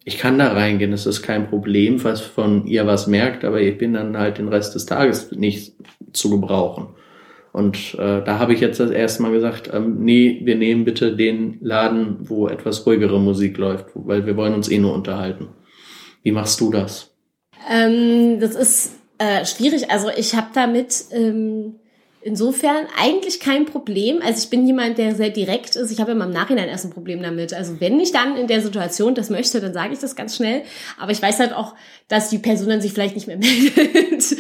ich 0.04 0.18
kann 0.18 0.40
da 0.40 0.54
reingehen, 0.54 0.92
das 0.92 1.06
ist 1.06 1.22
kein 1.22 1.50
Problem, 1.50 2.04
was 2.04 2.22
von 2.22 2.66
ihr 2.66 2.88
was 2.88 3.06
merkt, 3.06 3.46
aber 3.46 3.62
ich 3.62 3.78
bin 3.78 3.94
dann 3.94 4.18
halt 4.18 4.40
den 4.40 4.48
Rest 4.48 4.74
des 4.74 4.88
Tages 4.88 5.32
nicht 5.32 5.74
zu 6.14 6.32
gebrauchen. 6.32 6.88
Und 7.52 7.96
äh, 7.96 8.24
da 8.24 8.40
habe 8.40 8.54
ich 8.54 8.60
jetzt 8.60 8.80
das 8.80 8.92
erste 8.92 9.22
Mal 9.22 9.32
gesagt, 9.32 9.70
ähm, 9.74 9.98
nee, 10.00 10.42
wir 10.44 10.56
nehmen 10.56 10.86
bitte 10.86 11.16
den 11.16 11.58
Laden, 11.62 12.18
wo 12.22 12.48
etwas 12.48 12.86
ruhigere 12.86 13.20
Musik 13.20 13.58
läuft, 13.58 13.88
weil 13.94 14.26
wir 14.26 14.38
wollen 14.38 14.54
uns 14.54 14.70
eh 14.70 14.80
nur 14.80 14.94
unterhalten. 14.94 15.50
Wie 16.24 16.32
machst 16.32 16.60
du 16.62 16.72
das? 16.72 17.09
Ähm, 17.70 18.40
das 18.40 18.56
ist 18.56 18.92
äh, 19.20 19.46
schwierig. 19.46 19.92
Also 19.92 20.10
ich 20.10 20.36
habe 20.36 20.48
damit 20.54 21.06
ähm, 21.12 21.76
Insofern 22.22 22.86
eigentlich 22.98 23.40
kein 23.40 23.66
Problem. 23.66 24.20
Also 24.22 24.44
ich 24.44 24.50
bin 24.50 24.68
jemand, 24.68 24.98
der 24.98 25.16
sehr 25.16 25.30
direkt 25.30 25.78
ist. 25.78 25.90
Ich 25.90 26.02
habe 26.02 26.12
immer 26.12 26.26
im 26.26 26.32
Nachhinein 26.32 26.68
erst 26.68 26.84
ein 26.84 26.92
Problem 26.92 27.24
damit. 27.24 27.54
Also 27.54 27.80
wenn 27.80 27.98
ich 27.98 28.12
dann 28.12 28.36
in 28.36 28.48
der 28.48 28.62
Situation 28.62 29.16
das 29.16 29.30
möchte, 29.30 29.62
dann 29.62 29.74
sage 29.74 29.94
ich 29.94 30.00
das 30.00 30.18
ganz 30.18 30.36
schnell. 30.36 30.64
Aber 31.00 31.14
ich 31.14 31.22
weiß 31.22 31.40
halt 31.40 31.54
auch, 31.54 31.76
dass 32.10 32.30
die 32.30 32.40
Person 32.40 32.68
dann 32.68 32.82
sich 32.82 32.92
vielleicht 32.92 33.16
nicht 33.16 33.28
mehr 33.28 33.38
meldet. 33.38 34.36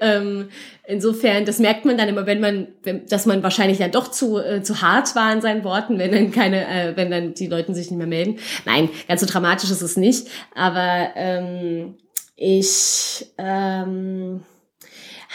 ähm, 0.00 0.48
insofern, 0.86 1.44
das 1.44 1.58
merkt 1.58 1.84
man 1.84 1.98
dann 1.98 2.08
immer, 2.08 2.24
wenn 2.24 2.40
man, 2.40 2.68
wenn, 2.84 3.04
dass 3.04 3.26
man 3.26 3.42
wahrscheinlich 3.42 3.76
dann 3.76 3.90
doch 3.90 4.10
zu, 4.10 4.38
äh, 4.38 4.62
zu 4.62 4.80
hart 4.80 5.14
war 5.14 5.30
in 5.30 5.42
seinen 5.42 5.62
Worten, 5.62 5.98
wenn 5.98 6.12
dann 6.12 6.30
keine, 6.30 6.66
äh, 6.66 6.96
wenn 6.96 7.10
dann 7.10 7.34
die 7.34 7.48
Leute 7.48 7.74
sich 7.74 7.90
nicht 7.90 7.98
mehr 7.98 8.06
melden. 8.06 8.38
Nein, 8.64 8.88
ganz 9.08 9.20
so 9.20 9.26
dramatisch 9.26 9.70
ist 9.70 9.82
es 9.82 9.98
nicht. 9.98 10.26
Aber 10.54 11.10
ähm, 11.16 11.96
ich 12.42 13.26
ähm, 13.36 14.40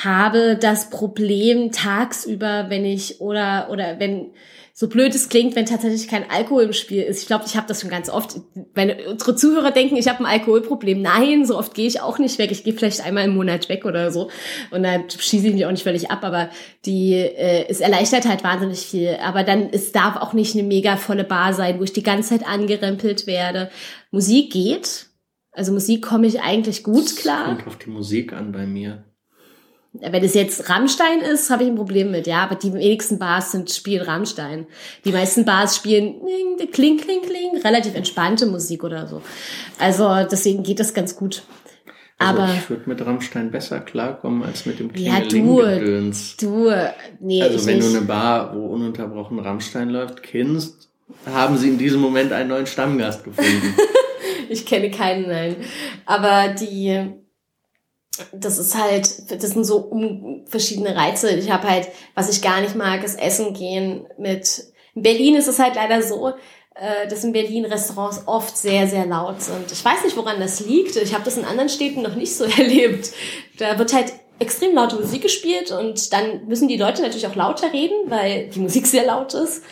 habe 0.04 0.58
das 0.60 0.90
Problem 0.90 1.72
tagsüber, 1.72 2.66
wenn 2.70 2.84
ich 2.84 3.22
oder 3.22 3.68
oder 3.70 4.00
wenn 4.00 4.32
so 4.74 4.90
blöd 4.90 5.14
es 5.14 5.30
klingt, 5.30 5.56
wenn 5.56 5.68
tatsächlich 5.68 6.08
kein 6.08 6.30
Alkohol 6.30 6.64
im 6.64 6.74
Spiel 6.74 7.04
ist. 7.04 7.22
Ich 7.22 7.28
glaube, 7.28 7.46
ich 7.46 7.56
habe 7.56 7.68
das 7.68 7.80
schon 7.80 7.92
ganz 7.92 8.10
oft. 8.10 8.42
Wenn 8.74 8.92
unsere 9.08 9.36
Zuhörer 9.36 9.70
denken, 9.70 9.98
ich 9.98 10.08
habe 10.08 10.20
ein 10.20 10.26
Alkoholproblem. 10.26 11.00
Nein, 11.00 11.46
so 11.46 11.60
oft 11.60 11.76
gehe 11.76 11.86
ich 11.88 12.02
auch 12.02 12.18
nicht 12.18 12.40
weg. 12.40 12.52
Ich 12.52 12.64
gehe 12.64 12.74
vielleicht 12.74 13.06
einmal 13.06 13.26
im 13.26 13.36
Monat 13.36 13.70
weg 13.70 13.86
oder 13.86 14.12
so. 14.12 14.32
Und 14.72 14.82
dann 14.82 15.08
schieße 15.08 15.48
ich 15.48 15.54
mich 15.54 15.66
auch 15.68 15.72
nicht 15.72 15.84
völlig 15.84 16.10
ab. 16.10 16.24
Aber 16.24 16.50
die, 16.86 17.14
äh, 17.14 17.68
es 17.70 17.82
erleichtert 17.82 18.28
halt 18.28 18.44
wahnsinnig 18.44 18.80
viel. 18.80 19.16
Aber 19.24 19.44
dann, 19.44 19.70
es 19.72 19.92
darf 19.92 20.18
auch 20.18 20.34
nicht 20.34 20.56
eine 20.56 20.64
mega 20.64 20.98
volle 20.98 21.24
Bar 21.24 21.54
sein, 21.54 21.80
wo 21.80 21.84
ich 21.84 21.94
die 21.94 22.04
ganze 22.04 22.30
Zeit 22.30 22.48
angerempelt 22.48 23.28
werde. 23.28 23.70
Musik 24.10 24.52
geht. 24.52 25.06
Also 25.56 25.72
Musik 25.72 26.04
komme 26.06 26.28
ich 26.28 26.42
eigentlich 26.42 26.84
gut 26.84 27.16
klar. 27.16 27.46
Kommt 27.46 27.68
auf 27.68 27.78
die 27.78 27.90
Musik 27.90 28.34
an 28.34 28.52
bei 28.52 28.66
mir. 28.66 29.06
Wenn 29.94 30.24
es 30.26 30.34
jetzt 30.34 30.70
Rammstein 30.70 31.22
ist, 31.22 31.50
habe 31.50 31.64
ich 31.64 31.70
ein 31.70 31.76
Problem 31.76 32.12
mit, 32.12 32.28
ja. 32.28 32.44
Aber 32.44 32.56
die 32.56 32.74
wenigsten 32.74 33.18
Bars 33.18 33.54
sind, 33.54 33.72
spielen 33.72 34.06
Rammstein. 34.06 34.68
Die 35.06 35.14
meisten 35.14 35.46
Bars 35.46 35.78
spielen 35.78 36.16
kling, 36.74 36.98
kling, 36.98 37.22
kling, 37.22 37.62
relativ 37.64 37.96
entspannte 37.96 38.46
Musik 38.46 38.84
oder 38.84 39.08
so. 39.08 39.22
Also 39.80 40.28
deswegen 40.30 40.64
geht 40.64 40.82
das 40.82 40.94
ganz 40.94 41.16
gut. 41.16 41.44
Also 42.18 42.42
aber 42.42 42.54
ich 42.54 42.70
würde 42.70 42.90
mit 42.90 43.06
Rammstein 43.06 43.52
besser 43.52 43.80
klarkommen 43.80 44.44
als 44.44 44.66
mit 44.66 44.80
dem 44.80 44.90
ja, 44.96 45.20
du, 45.22 45.82
du, 46.40 46.72
nee, 47.20 47.42
Also 47.42 47.66
wenn 47.66 47.78
nicht. 47.78 47.88
du 47.88 47.98
eine 47.98 48.06
Bar, 48.06 48.56
wo 48.56 48.68
ununterbrochen 48.68 49.40
Rammstein 49.40 49.90
läuft, 49.90 50.24
kennst, 50.24 50.90
haben 51.26 51.58
sie 51.58 51.70
in 51.70 51.78
diesem 51.78 52.02
Moment 52.02 52.32
einen 52.32 52.50
neuen 52.50 52.68
Stammgast 52.68 53.24
gefunden. 53.24 53.76
ich 54.50 54.66
kenne 54.66 54.92
keinen, 54.92 55.28
nein. 55.28 55.56
Aber 56.06 56.50
die, 56.54 57.12
das 58.32 58.58
ist 58.58 58.76
halt, 58.76 59.32
das 59.32 59.52
sind 59.52 59.66
so 59.66 59.92
verschiedene 60.46 60.96
Reize. 60.96 61.32
Ich 61.32 61.52
habe 61.52 61.70
halt, 61.70 61.90
was 62.14 62.30
ich 62.30 62.42
gar 62.42 62.62
nicht 62.62 62.76
mag, 62.76 63.04
ist 63.04 63.20
Essen 63.20 63.54
gehen 63.54 64.08
mit. 64.18 64.66
In 64.94 65.02
Berlin 65.02 65.36
ist 65.36 65.48
es 65.48 65.60
halt 65.60 65.76
leider 65.76 66.02
so, 66.02 66.34
äh, 66.76 67.08
dass 67.08 67.24
in 67.24 67.32
Berlin 67.32 67.66
Restaurants 67.66 68.24
oft 68.26 68.58
sehr, 68.58 68.88
sehr 68.88 69.06
laut 69.06 69.42
sind. 69.42 69.72
Ich 69.72 69.84
weiß 69.84 70.04
nicht, 70.04 70.18
woran 70.18 70.40
das 70.40 70.60
liegt. 70.60 70.96
Ich 70.96 71.14
habe 71.14 71.24
das 71.24 71.38
in 71.38 71.46
anderen 71.46 71.70
Städten 71.70 72.02
noch 72.02 72.16
nicht 72.16 72.36
so 72.36 72.44
erlebt. 72.58 73.12
Da 73.58 73.78
wird 73.78 73.94
halt 73.94 74.14
extrem 74.40 74.76
laute 74.76 74.98
Musik 74.98 75.22
gespielt 75.22 75.72
und 75.72 76.12
dann 76.12 76.46
müssen 76.48 76.68
die 76.68 76.78
Leute 76.78 77.02
natürlich 77.02 77.28
auch 77.28 77.36
lauter 77.36 77.72
reden, 77.72 77.96
weil 78.08 78.50
die 78.50 78.60
Musik 78.60 78.86
sehr 78.86 79.06
laut 79.06 79.34
ist. 79.34 79.64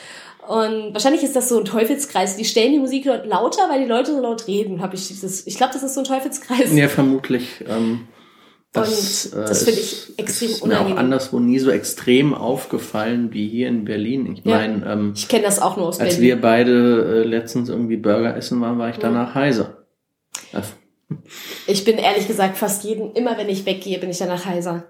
Und 0.47 0.93
wahrscheinlich 0.93 1.23
ist 1.23 1.35
das 1.35 1.49
so 1.49 1.59
ein 1.59 1.65
Teufelskreis. 1.65 2.35
Die 2.37 2.45
stellen 2.45 2.73
die 2.73 2.79
Musik 2.79 3.05
lauter, 3.05 3.69
weil 3.69 3.81
die 3.81 3.87
Leute 3.89 4.11
so 4.13 4.21
laut 4.21 4.47
reden. 4.47 4.81
Hab 4.81 4.93
ich 4.93 5.07
das, 5.21 5.47
ich 5.47 5.57
glaube, 5.57 5.73
das 5.73 5.83
ist 5.83 5.93
so 5.93 6.01
ein 6.01 6.05
Teufelskreis. 6.05 6.73
Ja, 6.73 6.87
vermutlich. 6.89 7.63
Ähm, 7.67 8.07
das, 8.73 9.27
und 9.27 9.39
das 9.41 9.63
finde 9.65 9.79
ich 9.81 10.17
extrem 10.17 10.49
ist 10.49 10.65
mir 10.65 10.81
auch 10.81 10.97
anderswo 10.97 11.39
nie 11.39 11.59
so 11.59 11.69
extrem 11.69 12.33
aufgefallen 12.33 13.31
wie 13.31 13.47
hier 13.47 13.67
in 13.67 13.85
Berlin. 13.85 14.33
Ich 14.33 14.43
Ja. 14.45 14.57
meine, 14.57 14.85
ähm, 14.91 15.13
Ich 15.15 15.27
kenne 15.27 15.43
das 15.43 15.59
auch 15.61 15.77
nur 15.77 15.87
aus 15.87 15.99
als 15.99 16.15
Berlin. 16.15 16.21
wir 16.27 16.41
beide 16.41 17.21
äh, 17.23 17.27
letztens 17.27 17.69
irgendwie 17.69 17.97
Burger 17.97 18.35
essen 18.35 18.59
waren, 18.61 18.79
war 18.79 18.89
ich 18.89 18.97
danach 18.97 19.35
heiser. 19.35 19.85
Das, 20.51 20.73
Ich 21.67 21.85
bin 21.85 21.97
ehrlich 21.99 22.27
gesagt 22.27 22.57
fast 22.57 22.83
jeden, 22.83 23.11
immer 23.13 23.37
wenn 23.37 23.47
ich 23.47 23.65
weggehe, 23.67 23.99
bin 23.99 24.09
ich 24.09 24.17
danach 24.17 24.45
heiser. 24.45 24.85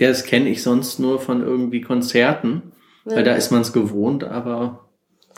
ja, 0.00 0.08
das 0.08 0.24
kenne 0.24 0.48
ich 0.48 0.62
sonst 0.64 0.98
nur 0.98 1.20
von 1.20 1.42
irgendwie 1.42 1.80
Konzerten, 1.80 2.71
weil 3.04 3.24
da 3.24 3.34
ist 3.34 3.50
man 3.50 3.62
es 3.62 3.72
gewohnt, 3.72 4.24
aber 4.24 4.86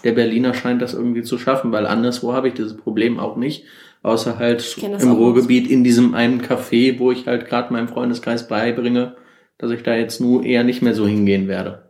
der 0.05 0.13
Berliner 0.13 0.55
scheint 0.55 0.83
das 0.83 0.95
irgendwie 0.95 1.23
zu 1.23 1.39
schaffen, 1.39 1.73
weil 1.73 1.87
anderswo 1.87 2.33
habe 2.33 2.49
ich 2.49 2.55
dieses 2.55 2.77
Problem 2.77 3.19
auch 3.19 3.37
nicht. 3.37 3.65
Außer 4.03 4.39
halt 4.39 4.77
im 4.83 5.13
Ruhrgebiet 5.13 5.67
in 5.67 5.83
diesem 5.83 6.15
einen 6.15 6.43
Café, 6.43 6.99
wo 6.99 7.11
ich 7.11 7.27
halt 7.27 7.47
gerade 7.47 7.73
meinem 7.73 7.89
Freundeskreis 7.89 8.49
beibringe, 8.49 9.17
dass 9.57 9.71
ich 9.71 9.83
da 9.83 9.95
jetzt 9.95 10.21
nur 10.21 10.45
eher 10.45 10.63
nicht 10.63 10.83
mehr 10.83 10.95
so 10.95 11.07
hingehen 11.07 11.49
werde. 11.49 11.89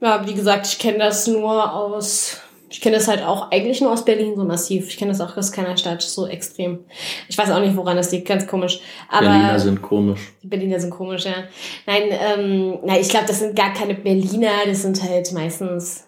Ja, 0.00 0.26
wie 0.26 0.34
gesagt, 0.34 0.66
ich 0.66 0.80
kenne 0.80 0.98
das 0.98 1.28
nur 1.28 1.72
aus, 1.72 2.40
ich 2.70 2.80
kenne 2.80 2.96
das 2.96 3.08
halt 3.08 3.22
auch 3.22 3.50
eigentlich 3.50 3.80
nur 3.80 3.92
aus 3.92 4.04
Berlin 4.04 4.34
so 4.36 4.44
massiv. 4.44 4.88
Ich 4.88 4.98
kenne 4.98 5.10
das 5.10 5.20
auch 5.20 5.36
aus 5.36 5.52
keiner 5.52 5.76
Stadt 5.76 6.02
so 6.02 6.26
extrem. 6.26 6.80
Ich 7.28 7.38
weiß 7.38 7.50
auch 7.50 7.60
nicht, 7.60 7.76
woran 7.76 7.96
das 7.96 8.12
liegt, 8.12 8.28
ganz 8.28 8.46
komisch. 8.46 8.80
Aber 9.08 9.26
Berliner 9.26 9.58
sind 9.58 9.82
komisch. 9.82 10.20
die 10.42 10.48
Berliner 10.48 10.78
sind 10.78 10.90
komisch, 10.90 11.24
ja. 11.24 11.44
Nein, 11.86 12.02
ähm, 12.10 12.78
nein, 12.84 13.00
ich 13.00 13.08
glaube, 13.08 13.26
das 13.26 13.38
sind 13.38 13.56
gar 13.56 13.72
keine 13.72 13.94
Berliner, 13.94 14.50
das 14.66 14.82
sind 14.82 15.02
halt 15.02 15.32
meistens 15.32 16.04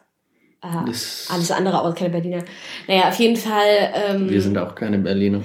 äh, 0.62 0.66
alles 1.28 1.50
andere, 1.50 1.78
aber 1.78 1.94
keine 1.94 2.10
Berliner. 2.10 2.44
Naja, 2.86 3.08
auf 3.08 3.18
jeden 3.18 3.36
Fall. 3.36 3.92
Ähm, 3.94 4.28
wir 4.28 4.42
sind 4.42 4.58
auch 4.58 4.74
keine 4.74 4.98
Berliner. 4.98 5.42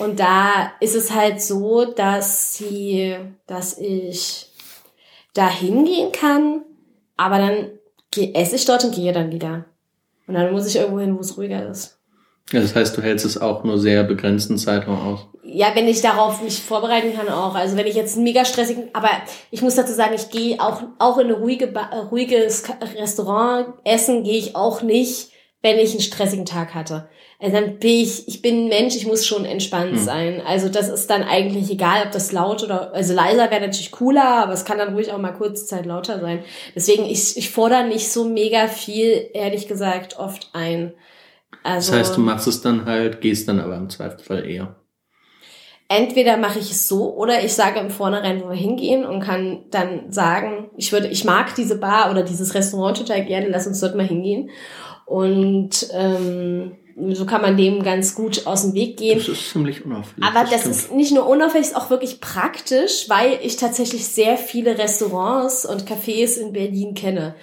Und 0.00 0.18
da 0.18 0.72
ist 0.80 0.96
es 0.96 1.14
halt 1.14 1.40
so, 1.40 1.84
dass 1.84 2.56
sie, 2.56 3.14
dass 3.46 3.78
ich 3.78 4.46
da 5.34 5.48
hingehen 5.48 6.10
kann, 6.10 6.62
aber 7.16 7.38
dann 7.38 7.70
esse 8.34 8.56
ich 8.56 8.64
dort 8.64 8.84
und 8.84 8.94
gehe 8.94 9.12
dann 9.12 9.30
wieder. 9.30 9.66
Und 10.28 10.34
dann 10.34 10.52
muss 10.52 10.66
ich 10.66 10.76
irgendwo 10.76 11.00
hin, 11.00 11.16
wo 11.16 11.20
es 11.20 11.36
ruhiger 11.36 11.68
ist. 11.68 11.98
Ja, 12.52 12.60
Das 12.60 12.74
heißt, 12.74 12.96
du 12.96 13.02
hältst 13.02 13.26
es 13.26 13.40
auch 13.40 13.64
nur 13.64 13.78
sehr 13.78 14.04
begrenzten 14.04 14.56
Zeitraum 14.56 15.00
aus. 15.00 15.20
Ja, 15.42 15.68
wenn 15.74 15.88
ich 15.88 16.00
darauf 16.02 16.42
mich 16.42 16.62
vorbereiten 16.62 17.14
kann 17.14 17.28
auch. 17.28 17.54
Also 17.54 17.76
wenn 17.76 17.86
ich 17.86 17.94
jetzt 17.94 18.14
einen 18.16 18.24
mega 18.24 18.44
stressigen, 18.44 18.90
aber 18.92 19.08
ich 19.50 19.62
muss 19.62 19.74
dazu 19.74 19.92
sagen, 19.92 20.14
ich 20.14 20.30
gehe 20.30 20.60
auch, 20.60 20.82
auch 20.98 21.18
in 21.18 21.26
eine 21.26 21.36
ruhige, 21.36 21.74
äh, 21.74 21.96
ruhiges 22.10 22.64
Restaurant 22.96 23.68
essen, 23.84 24.24
gehe 24.24 24.38
ich 24.38 24.54
auch 24.54 24.82
nicht, 24.82 25.30
wenn 25.62 25.78
ich 25.78 25.90
einen 25.90 26.00
stressigen 26.00 26.46
Tag 26.46 26.74
hatte. 26.74 27.08
Also 27.40 27.54
dann 27.56 27.78
bin 27.78 27.90
ich, 27.90 28.26
ich 28.28 28.42
bin 28.42 28.64
ein 28.64 28.68
Mensch, 28.68 28.96
ich 28.96 29.06
muss 29.06 29.26
schon 29.26 29.44
entspannt 29.44 29.92
Hm. 29.92 29.98
sein. 29.98 30.42
Also 30.44 30.68
das 30.68 30.88
ist 30.88 31.08
dann 31.10 31.22
eigentlich 31.22 31.70
egal, 31.70 32.04
ob 32.06 32.12
das 32.12 32.32
laut 32.32 32.62
oder, 32.64 32.92
also 32.94 33.14
leiser 33.14 33.50
wäre 33.50 33.60
natürlich 33.60 33.90
cooler, 33.92 34.42
aber 34.42 34.52
es 34.52 34.64
kann 34.64 34.78
dann 34.78 34.94
ruhig 34.94 35.12
auch 35.12 35.18
mal 35.18 35.32
kurze 35.32 35.66
Zeit 35.66 35.86
lauter 35.86 36.20
sein. 36.20 36.44
Deswegen, 36.74 37.04
ich, 37.04 37.36
ich 37.36 37.50
fordere 37.50 37.84
nicht 37.86 38.10
so 38.10 38.24
mega 38.24 38.66
viel, 38.68 39.30
ehrlich 39.34 39.68
gesagt, 39.68 40.18
oft 40.18 40.50
ein. 40.52 40.94
Also, 41.62 41.92
Das 41.92 42.00
heißt, 42.00 42.16
du 42.16 42.20
machst 42.20 42.46
es 42.48 42.60
dann 42.60 42.84
halt, 42.84 43.20
gehst 43.20 43.48
dann 43.48 43.60
aber 43.60 43.76
im 43.76 43.88
Zweifelsfall 43.90 44.48
eher. 44.48 44.76
entweder 45.88 46.36
mache 46.36 46.58
ich 46.58 46.70
es 46.70 46.86
so 46.86 47.14
oder 47.14 47.42
ich 47.42 47.54
sage 47.54 47.80
im 47.80 47.90
Vornherein, 47.90 48.42
wo 48.42 48.48
wir 48.50 48.56
hingehen 48.56 49.06
und 49.06 49.20
kann 49.20 49.64
dann 49.70 50.12
sagen, 50.12 50.70
ich 50.76 50.92
würde, 50.92 51.08
ich 51.08 51.24
mag 51.24 51.54
diese 51.54 51.78
Bar 51.78 52.10
oder 52.10 52.22
dieses 52.22 52.54
Restaurant 52.54 52.98
total 52.98 53.24
gerne, 53.24 53.48
lass 53.48 53.66
uns 53.66 53.80
dort 53.80 53.94
mal 53.94 54.06
hingehen. 54.06 54.50
Und 55.08 55.88
ähm, 55.92 56.72
so 57.10 57.24
kann 57.24 57.40
man 57.40 57.56
dem 57.56 57.82
ganz 57.82 58.14
gut 58.14 58.46
aus 58.46 58.62
dem 58.62 58.74
Weg 58.74 58.98
gehen. 58.98 59.18
Das 59.18 59.28
ist 59.28 59.50
ziemlich 59.50 59.84
unauffällig. 59.84 60.22
Aber 60.22 60.48
das 60.48 60.60
stimmt. 60.60 60.74
ist 60.74 60.92
nicht 60.92 61.14
nur 61.14 61.26
unauffällig, 61.26 61.68
ist 61.68 61.76
auch 61.76 61.90
wirklich 61.90 62.20
praktisch, 62.20 63.08
weil 63.08 63.38
ich 63.42 63.56
tatsächlich 63.56 64.06
sehr 64.06 64.36
viele 64.36 64.76
Restaurants 64.76 65.64
und 65.64 65.88
Cafés 65.88 66.38
in 66.38 66.52
Berlin 66.52 66.94
kenne. 66.94 67.34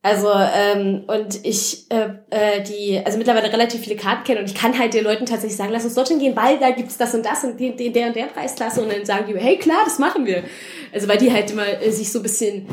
Also 0.00 0.28
ähm, 0.32 1.02
und 1.08 1.44
ich 1.44 1.90
äh, 1.90 2.10
äh, 2.30 2.62
die 2.62 3.02
also 3.04 3.18
mittlerweile 3.18 3.52
relativ 3.52 3.80
viele 3.80 3.96
Karten 3.96 4.22
kenne 4.22 4.38
und 4.38 4.46
ich 4.46 4.54
kann 4.54 4.78
halt 4.78 4.94
den 4.94 5.02
Leuten 5.02 5.26
tatsächlich 5.26 5.56
sagen, 5.56 5.72
lass 5.72 5.84
uns 5.84 5.94
dorthin 5.94 6.20
gehen, 6.20 6.36
weil 6.36 6.60
da 6.60 6.70
gibt's 6.70 6.96
das 6.96 7.12
und 7.12 7.26
das 7.26 7.42
und 7.42 7.58
den, 7.58 7.76
den, 7.76 7.92
der 7.92 8.06
und 8.06 8.16
der 8.16 8.26
Preisklasse 8.26 8.82
und 8.82 8.92
dann 8.92 9.04
sagen 9.04 9.24
die, 9.26 9.36
hey 9.36 9.58
klar, 9.58 9.80
das 9.84 9.98
machen 9.98 10.24
wir. 10.24 10.44
Also 10.94 11.08
weil 11.08 11.18
die 11.18 11.32
halt 11.32 11.50
immer 11.50 11.66
äh, 11.82 11.90
sich 11.90 12.12
so 12.12 12.20
ein 12.20 12.22
bisschen 12.22 12.68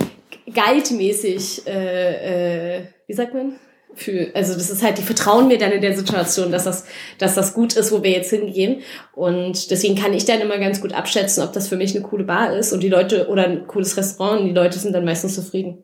guide-mäßig, 0.45 1.65
äh, 1.65 2.77
äh, 2.77 2.83
wie 3.07 3.13
sagt 3.13 3.33
man? 3.33 3.55
Für, 3.95 4.32
also 4.34 4.53
das 4.53 4.69
ist 4.69 4.84
halt, 4.84 4.97
die 4.97 5.03
vertrauen 5.03 5.47
mir 5.47 5.58
dann 5.58 5.71
in 5.71 5.82
der 5.82 5.95
Situation, 5.95 6.51
dass 6.51 6.63
das, 6.63 6.86
dass 7.19 7.36
das 7.36 7.53
gut 7.53 7.75
ist, 7.75 7.91
wo 7.91 8.01
wir 8.01 8.12
jetzt 8.12 8.32
hingehen. 8.32 8.82
Und 9.13 9.69
deswegen 9.71 9.95
kann 9.95 10.13
ich 10.13 10.25
dann 10.25 10.41
immer 10.41 10.58
ganz 10.58 10.82
gut 10.82 10.93
abschätzen, 10.93 11.43
ob 11.43 11.53
das 11.53 11.67
für 11.67 11.77
mich 11.77 11.95
eine 11.95 12.03
coole 12.03 12.23
Bar 12.23 12.56
ist 12.56 12.73
und 12.73 12.82
die 12.82 12.89
Leute 12.89 13.27
oder 13.27 13.45
ein 13.45 13.67
cooles 13.67 13.95
Restaurant 13.97 14.41
und 14.41 14.47
die 14.47 14.53
Leute 14.53 14.79
sind 14.79 14.93
dann 14.93 15.06
meistens 15.06 15.36
zufrieden. 15.36 15.84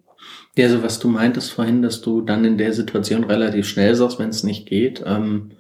Ja, 0.57 0.69
so 0.69 0.83
was 0.83 0.99
du 0.99 1.07
meintest 1.07 1.51
vorhin, 1.51 1.81
dass 1.81 2.01
du 2.01 2.21
dann 2.21 2.43
in 2.45 2.57
der 2.57 2.73
Situation 2.73 3.23
relativ 3.23 3.67
schnell 3.67 3.95
sagst, 3.95 4.19
wenn 4.19 4.29
es 4.29 4.43
nicht 4.43 4.65
geht, 4.65 5.03
ähm, 5.05 5.51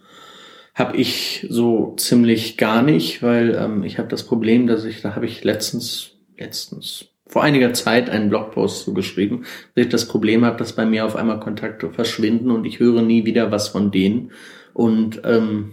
habe 0.73 0.97
ich 0.97 1.45
so 1.49 1.93
ziemlich 1.97 2.57
gar 2.57 2.81
nicht, 2.81 3.21
weil 3.21 3.55
ähm, 3.55 3.83
ich 3.83 3.97
habe 3.97 4.07
das 4.07 4.23
Problem, 4.23 4.65
dass 4.65 4.85
ich, 4.85 5.01
da 5.01 5.15
habe 5.15 5.25
ich 5.25 5.43
letztens, 5.43 6.11
letztens, 6.37 7.08
vor 7.29 7.43
einiger 7.43 7.73
Zeit 7.73 8.09
einen 8.09 8.29
Blogpost 8.29 8.83
zu 8.83 8.93
geschrieben, 8.93 9.45
dass 9.75 9.85
ich 9.85 9.91
das 9.91 10.07
Problem 10.07 10.43
habe, 10.43 10.57
dass 10.57 10.73
bei 10.73 10.85
mir 10.85 11.05
auf 11.05 11.15
einmal 11.15 11.39
Kontakte 11.39 11.91
verschwinden 11.91 12.49
und 12.49 12.65
ich 12.65 12.79
höre 12.79 13.03
nie 13.03 13.25
wieder 13.25 13.51
was 13.51 13.69
von 13.69 13.91
denen. 13.91 14.31
Und 14.73 15.21
ähm, 15.23 15.71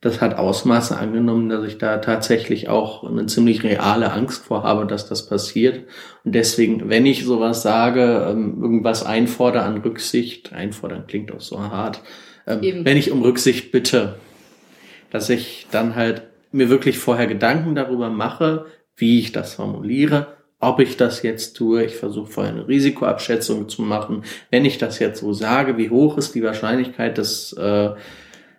das 0.00 0.22
hat 0.22 0.36
Ausmaße 0.36 0.96
angenommen, 0.96 1.50
dass 1.50 1.66
ich 1.66 1.76
da 1.76 1.98
tatsächlich 1.98 2.68
auch 2.68 3.04
eine 3.04 3.26
ziemlich 3.26 3.62
reale 3.64 4.12
Angst 4.12 4.44
vor 4.44 4.62
habe, 4.62 4.86
dass 4.86 5.08
das 5.08 5.26
passiert. 5.26 5.84
Und 6.24 6.34
deswegen, 6.34 6.88
wenn 6.88 7.04
ich 7.04 7.24
sowas 7.24 7.62
sage, 7.62 8.26
ähm, 8.28 8.62
irgendwas 8.62 9.04
einfordere 9.04 9.64
an 9.64 9.78
Rücksicht, 9.78 10.54
einfordern 10.54 11.06
klingt 11.06 11.32
auch 11.32 11.40
so 11.40 11.60
hart, 11.60 12.02
ähm, 12.46 12.84
wenn 12.84 12.96
ich 12.96 13.12
um 13.12 13.20
Rücksicht 13.22 13.72
bitte, 13.72 14.16
dass 15.10 15.28
ich 15.28 15.66
dann 15.70 15.94
halt 15.94 16.22
mir 16.50 16.70
wirklich 16.70 16.98
vorher 16.98 17.26
Gedanken 17.26 17.74
darüber 17.74 18.08
mache, 18.08 18.66
wie 18.96 19.18
ich 19.18 19.32
das 19.32 19.54
formuliere, 19.54 20.36
ob 20.60 20.80
ich 20.80 20.96
das 20.96 21.22
jetzt 21.22 21.54
tue. 21.54 21.84
Ich 21.84 21.96
versuche 21.96 22.30
vorher 22.30 22.52
eine 22.52 22.68
Risikoabschätzung 22.68 23.68
zu 23.68 23.82
machen. 23.82 24.24
Wenn 24.50 24.64
ich 24.64 24.78
das 24.78 24.98
jetzt 24.98 25.20
so 25.20 25.32
sage, 25.32 25.76
wie 25.76 25.90
hoch 25.90 26.16
ist 26.16 26.34
die 26.34 26.42
Wahrscheinlichkeit, 26.42 27.18
dass 27.18 27.52
äh, 27.54 27.90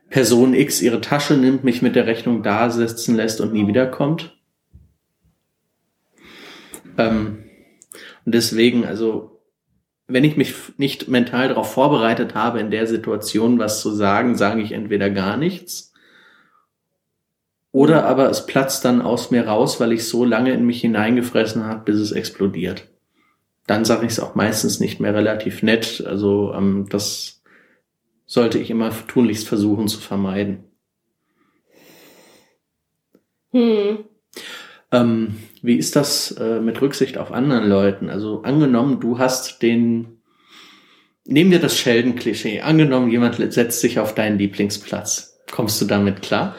Person 0.10 0.54
X 0.54 0.82
ihre 0.82 1.02
Tasche 1.02 1.36
nimmt, 1.36 1.64
mich 1.64 1.82
mit 1.82 1.96
der 1.96 2.06
Rechnung 2.06 2.44
da 2.44 2.70
sitzen 2.70 3.16
lässt 3.16 3.42
und 3.42 3.54
nie 3.54 3.68
wiederkommt? 3.68 4.38
Ähm, 6.98 7.44
und 8.26 8.36
deswegen, 8.36 8.86
also, 8.86 9.42
wenn 10.08 10.24
ich 10.24 10.38
mich 10.38 10.54
nicht 10.78 11.08
mental 11.08 11.48
darauf 11.48 11.72
vorbereitet 11.72 12.36
habe, 12.36 12.60
in 12.60 12.72
der 12.72 12.88
Situation 12.88 13.58
was 13.58 13.82
zu 13.82 13.92
sagen, 13.92 14.36
sage 14.36 14.62
ich 14.62 14.72
entweder 14.72 15.10
gar 15.10 15.38
nichts 15.38 15.95
oder 17.76 18.06
aber 18.06 18.30
es 18.30 18.46
platzt 18.46 18.86
dann 18.86 19.02
aus 19.02 19.32
mir 19.32 19.48
raus, 19.48 19.82
weil 19.82 19.92
ich 19.92 20.08
so 20.08 20.24
lange 20.24 20.54
in 20.54 20.66
mich 20.66 20.80
hineingefressen 20.80 21.66
habe, 21.66 21.84
bis 21.84 21.98
es 21.98 22.14
explodiert. 22.14 22.88
Dann 23.68 23.84
sage 23.84 24.06
ich 24.06 24.14
es 24.14 24.22
auch 24.22 24.34
meistens 24.34 24.80
nicht 24.80 25.02
mehr 25.02 25.14
relativ 25.14 25.62
nett. 25.62 26.02
Also 26.08 26.54
ähm, 26.54 26.88
das 26.90 27.44
sollte 28.26 28.60
ich 28.60 28.70
immer 28.70 28.94
tunlichst 29.10 29.46
versuchen 29.46 29.90
zu 29.90 30.00
vermeiden. 30.00 30.64
Hm. 33.52 34.06
Ähm, 34.94 35.36
wie 35.62 35.76
ist 35.76 35.98
das 35.98 36.32
äh, 36.32 36.62
mit 36.62 36.82
Rücksicht 36.82 37.18
auf 37.18 37.34
anderen 37.34 37.68
Leuten? 37.68 38.10
Also 38.10 38.44
angenommen, 38.44 39.02
du 39.02 39.20
hast 39.20 39.62
den, 39.62 40.22
nehmen 41.26 41.52
wir 41.52 41.60
das 41.60 41.78
Sheldon-Klischee, 41.78 42.62
angenommen, 42.62 43.12
jemand 43.12 43.36
setzt 43.52 43.82
sich 43.82 44.00
auf 44.00 44.16
deinen 44.16 44.40
Lieblingsplatz. 44.40 45.42
Kommst 45.52 45.82
du 45.82 45.86
damit 45.86 46.22
klar? 46.22 46.56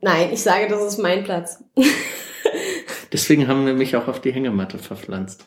Nein, 0.00 0.30
ich 0.32 0.42
sage, 0.42 0.68
das 0.68 0.82
ist 0.82 0.98
mein 0.98 1.24
Platz. 1.24 1.62
Deswegen 3.12 3.48
haben 3.48 3.66
wir 3.66 3.74
mich 3.74 3.96
auch 3.96 4.06
auf 4.06 4.20
die 4.20 4.32
Hängematte 4.32 4.78
verpflanzt. 4.78 5.46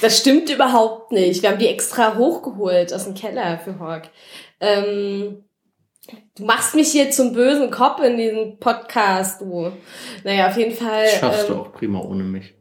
Das 0.00 0.18
stimmt 0.18 0.50
überhaupt 0.50 1.12
nicht. 1.12 1.42
Wir 1.42 1.50
haben 1.50 1.58
die 1.58 1.68
extra 1.68 2.16
hochgeholt 2.16 2.92
aus 2.92 3.04
dem 3.04 3.14
Keller 3.14 3.58
für 3.58 3.78
Hawk. 3.80 4.04
Ähm, 4.60 5.44
du 6.36 6.44
machst 6.44 6.74
mich 6.74 6.92
hier 6.92 7.10
zum 7.10 7.32
bösen 7.32 7.70
Kopf 7.70 8.00
in 8.02 8.16
diesem 8.16 8.58
Podcast, 8.58 9.40
du. 9.40 9.72
Naja, 10.22 10.48
auf 10.48 10.56
jeden 10.56 10.74
Fall. 10.74 11.08
Schaffst 11.08 11.48
ähm, 11.48 11.54
du 11.54 11.60
auch 11.60 11.72
prima 11.72 12.00
ohne 12.00 12.22
mich. 12.22 12.54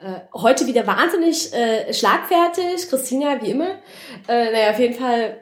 Äh, 0.00 0.20
heute 0.32 0.66
wieder 0.66 0.86
wahnsinnig 0.86 1.52
äh, 1.52 1.92
schlagfertig, 1.92 2.88
Christina, 2.88 3.42
wie 3.42 3.50
immer. 3.50 3.78
Äh, 4.28 4.52
naja, 4.52 4.70
auf 4.70 4.78
jeden 4.78 4.94
Fall. 4.94 5.40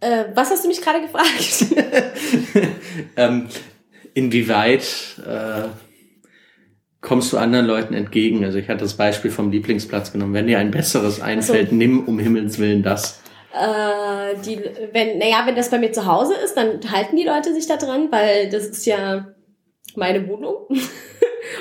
Äh, 0.00 0.24
was 0.34 0.50
hast 0.50 0.64
du 0.64 0.68
mich 0.68 0.80
gerade 0.80 1.02
gefragt? 1.02 1.66
ähm, 3.16 3.48
inwieweit 4.14 4.84
äh, 5.26 5.68
kommst 7.00 7.32
du 7.32 7.38
anderen 7.38 7.66
Leuten 7.66 7.94
entgegen? 7.94 8.44
Also 8.44 8.58
ich 8.58 8.68
hatte 8.68 8.80
das 8.80 8.94
Beispiel 8.94 9.30
vom 9.30 9.50
Lieblingsplatz 9.50 10.12
genommen. 10.12 10.34
Wenn 10.34 10.46
dir 10.46 10.58
ein 10.58 10.70
besseres 10.70 11.20
einfällt, 11.20 11.70
so. 11.70 11.74
nimm 11.74 12.06
um 12.06 12.18
Himmels 12.18 12.58
Willen 12.58 12.82
das. 12.82 13.20
Äh, 13.52 14.36
die, 14.44 14.60
wenn, 14.92 15.18
naja, 15.18 15.42
wenn 15.44 15.56
das 15.56 15.70
bei 15.70 15.78
mir 15.78 15.92
zu 15.92 16.06
Hause 16.06 16.34
ist, 16.34 16.56
dann 16.56 16.80
halten 16.90 17.16
die 17.16 17.24
Leute 17.24 17.52
sich 17.52 17.66
da 17.66 17.76
dran, 17.76 18.10
weil 18.10 18.48
das 18.48 18.66
ist 18.66 18.86
ja 18.86 19.34
meine 19.96 20.26
Wohnung. 20.28 20.66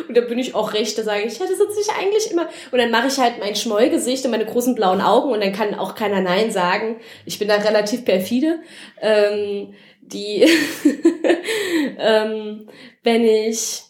Und 0.08 0.16
da 0.16 0.22
bin 0.22 0.40
ich 0.40 0.56
auch 0.56 0.74
recht, 0.74 0.98
da 0.98 1.04
sage 1.04 1.24
ich, 1.24 1.38
ja, 1.40 1.46
das 1.46 1.58
sitze 1.58 1.80
ich 1.82 1.92
eigentlich 1.92 2.32
immer. 2.32 2.48
Und 2.72 2.80
dann 2.80 2.92
mache 2.92 3.08
ich 3.08 3.18
halt 3.18 3.40
mein 3.40 3.56
Schmollgesicht 3.56 4.26
und 4.26 4.32
meine 4.32 4.46
großen 4.46 4.76
blauen 4.76 5.02
Augen 5.02 5.32
und 5.32 5.42
dann 5.42 5.54
kann 5.54 5.76
auch 5.76 5.96
keiner 5.96 6.22
Nein 6.22 6.52
sagen. 6.52 7.00
Ich 7.26 7.40
bin 7.40 7.48
da 7.48 7.56
relativ 7.56 8.06
perfide. 8.06 8.60
Ähm, 9.02 9.74
die, 10.02 10.42
ähm, 12.00 12.68
wenn 13.04 13.24
ich, 13.24 13.82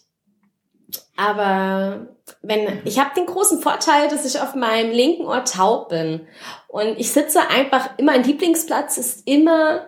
aber 1.16 2.08
wenn, 2.42 2.80
ich 2.84 2.98
habe 2.98 3.14
den 3.14 3.26
großen 3.26 3.60
Vorteil, 3.60 4.08
dass 4.08 4.24
ich 4.24 4.40
auf 4.40 4.54
meinem 4.54 4.92
linken 4.92 5.24
Ohr 5.24 5.44
taub 5.44 5.88
bin. 5.88 6.26
Und 6.68 6.98
ich 6.98 7.10
sitze 7.10 7.48
einfach 7.48 7.98
immer, 7.98 8.12
ein 8.12 8.24
Lieblingsplatz 8.24 8.96
ist 8.98 9.26
immer 9.26 9.86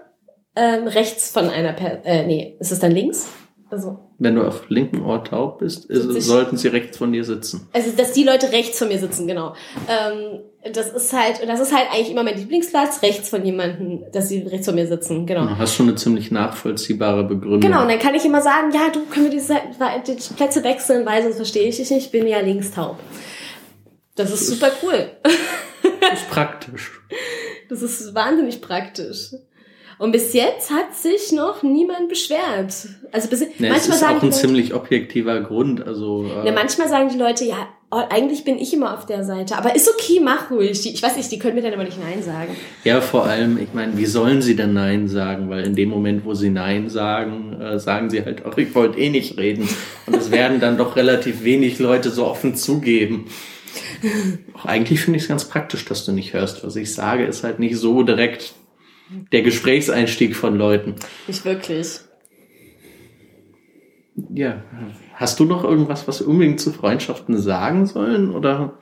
ähm, 0.56 0.86
rechts 0.86 1.30
von 1.30 1.48
einer, 1.48 1.72
per 1.72 2.04
äh, 2.04 2.26
nee, 2.26 2.56
ist 2.60 2.72
es 2.72 2.80
dann 2.80 2.92
links? 2.92 3.28
Also, 3.72 3.98
Wenn 4.18 4.34
du 4.34 4.42
auf 4.46 4.68
linken 4.68 5.02
Ohr 5.02 5.24
taub 5.24 5.60
bist, 5.60 5.86
ist, 5.86 6.02
sollten 6.26 6.58
sie 6.58 6.68
rechts 6.68 6.98
von 6.98 7.10
dir 7.10 7.24
sitzen. 7.24 7.68
also, 7.72 7.90
dass 7.96 8.12
die 8.12 8.22
Leute 8.22 8.52
rechts 8.52 8.78
von 8.78 8.88
mir 8.88 8.98
sitzen, 8.98 9.26
genau. 9.26 9.54
Ähm, 9.88 10.40
das 10.74 10.90
ist 10.90 11.12
halt, 11.14 11.40
und 11.40 11.48
das 11.48 11.58
ist 11.58 11.74
halt 11.74 11.86
eigentlich 11.90 12.10
immer 12.10 12.22
mein 12.22 12.36
Lieblingsplatz, 12.36 13.00
rechts 13.02 13.30
von 13.30 13.42
jemandem, 13.44 14.04
dass 14.12 14.28
sie 14.28 14.40
rechts 14.42 14.66
von 14.66 14.74
mir 14.74 14.86
sitzen, 14.86 15.24
genau. 15.26 15.46
Du 15.46 15.56
hast 15.58 15.74
schon 15.74 15.88
eine 15.88 15.96
ziemlich 15.96 16.30
nachvollziehbare 16.30 17.24
Begründung. 17.24 17.60
Genau, 17.60 17.80
und 17.82 17.88
dann 17.88 17.98
kann 17.98 18.14
ich 18.14 18.24
immer 18.26 18.42
sagen, 18.42 18.70
ja, 18.74 18.90
du, 18.92 19.06
können 19.06 19.24
wir 19.24 19.30
die, 19.32 19.40
Seiten- 19.40 19.72
die 20.06 20.34
Plätze 20.34 20.62
wechseln, 20.62 21.06
weil 21.06 21.22
sonst 21.22 21.36
verstehe 21.36 21.66
ich 21.68 21.76
dich 21.78 21.90
nicht, 21.90 22.04
ich 22.06 22.12
bin 22.12 22.26
ja 22.26 22.40
links 22.40 22.70
taub. 22.72 22.98
Das 24.16 24.30
ist 24.30 24.46
super 24.48 24.70
cool. 24.82 25.08
Das 26.00 26.20
ist 26.20 26.30
praktisch. 26.30 27.00
Das 27.68 27.80
ist 27.80 28.14
wahnsinnig 28.14 28.60
praktisch. 28.60 29.30
Und 29.98 30.12
bis 30.12 30.32
jetzt 30.32 30.70
hat 30.70 30.94
sich 30.94 31.32
noch 31.32 31.62
niemand 31.62 32.08
beschwert. 32.08 32.74
Also 33.12 33.28
bis, 33.28 33.40
Ne, 33.40 33.48
es 33.56 33.60
manchmal 33.60 33.78
ist 33.78 34.00
sagen 34.00 34.16
auch 34.16 34.20
die 34.20 34.26
ein 34.26 34.30
Leute, 34.30 34.40
ziemlich 34.40 34.74
objektiver 34.74 35.40
Grund. 35.40 35.86
Also 35.86 36.24
äh, 36.24 36.44
ne, 36.44 36.52
manchmal 36.52 36.88
sagen 36.88 37.08
die 37.10 37.18
Leute, 37.18 37.44
ja, 37.44 37.68
oh, 37.90 38.02
eigentlich 38.08 38.44
bin 38.44 38.58
ich 38.58 38.72
immer 38.74 38.94
auf 38.94 39.06
der 39.06 39.22
Seite. 39.22 39.56
Aber 39.56 39.76
ist 39.76 39.88
okay, 39.88 40.20
mach 40.22 40.50
ruhig. 40.50 40.80
Die, 40.80 40.92
ich 40.92 41.02
weiß 41.02 41.16
nicht, 41.16 41.30
die 41.30 41.38
können 41.38 41.54
mir 41.54 41.62
dann 41.62 41.74
aber 41.74 41.84
nicht 41.84 42.00
Nein 42.00 42.22
sagen. 42.22 42.56
Ja, 42.84 43.00
vor 43.00 43.26
allem, 43.26 43.58
ich 43.58 43.74
meine, 43.74 43.96
wie 43.96 44.06
sollen 44.06 44.42
sie 44.42 44.56
denn 44.56 44.72
Nein 44.72 45.08
sagen? 45.08 45.50
Weil 45.50 45.64
in 45.64 45.76
dem 45.76 45.90
Moment, 45.90 46.24
wo 46.24 46.34
sie 46.34 46.50
Nein 46.50 46.88
sagen, 46.88 47.60
äh, 47.60 47.78
sagen 47.78 48.10
sie 48.10 48.24
halt 48.24 48.44
auch, 48.44 48.56
ich 48.56 48.74
wollte 48.74 48.98
eh 48.98 49.10
nicht 49.10 49.38
reden. 49.38 49.68
Und 50.06 50.16
es 50.16 50.30
werden 50.30 50.58
dann 50.58 50.78
doch 50.78 50.96
relativ 50.96 51.44
wenig 51.44 51.78
Leute 51.78 52.10
so 52.10 52.26
offen 52.26 52.56
zugeben. 52.56 53.26
Auch 54.54 54.64
eigentlich 54.64 55.00
finde 55.00 55.18
ich 55.18 55.24
es 55.24 55.28
ganz 55.28 55.44
praktisch, 55.44 55.84
dass 55.84 56.04
du 56.04 56.12
nicht 56.12 56.32
hörst. 56.32 56.64
Was 56.64 56.76
ich 56.76 56.92
sage, 56.92 57.24
ist 57.24 57.44
halt 57.44 57.58
nicht 57.58 57.76
so 57.76 58.02
direkt 58.02 58.54
der 59.32 59.42
Gesprächseinstieg 59.42 60.36
von 60.36 60.56
Leuten. 60.56 60.94
Nicht 61.26 61.44
wirklich. 61.44 62.00
Ja, 64.34 64.62
hast 65.14 65.40
du 65.40 65.44
noch 65.44 65.64
irgendwas, 65.64 66.06
was 66.06 66.20
wir 66.20 66.28
unbedingt 66.28 66.60
zu 66.60 66.72
Freundschaften 66.72 67.38
sagen 67.38 67.86
sollen? 67.86 68.30
Oder? 68.30 68.78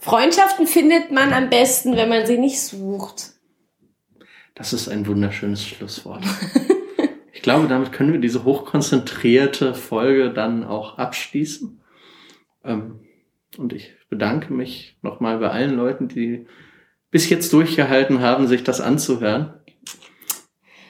Freundschaften 0.00 0.66
findet 0.66 1.12
man 1.12 1.32
am 1.32 1.48
besten, 1.48 1.96
wenn 1.96 2.08
man 2.08 2.26
sie 2.26 2.38
nicht 2.38 2.60
sucht. 2.60 3.34
Das 4.54 4.72
ist 4.72 4.88
ein 4.88 5.06
wunderschönes 5.06 5.64
Schlusswort. 5.66 6.24
Ich 7.32 7.42
glaube, 7.42 7.68
damit 7.68 7.92
können 7.92 8.12
wir 8.12 8.20
diese 8.20 8.44
hochkonzentrierte 8.44 9.74
Folge 9.74 10.32
dann 10.32 10.64
auch 10.64 10.98
abschließen. 10.98 11.80
Ähm, 12.64 13.00
Und 13.58 13.72
ich 13.72 13.94
bedanke 14.08 14.52
mich 14.52 14.96
nochmal 15.02 15.38
bei 15.38 15.50
allen 15.50 15.74
Leuten, 15.76 16.08
die 16.08 16.46
bis 17.12 17.30
jetzt 17.30 17.52
durchgehalten 17.52 18.20
haben, 18.20 18.48
sich 18.48 18.64
das 18.64 18.80
anzuhören. 18.80 19.54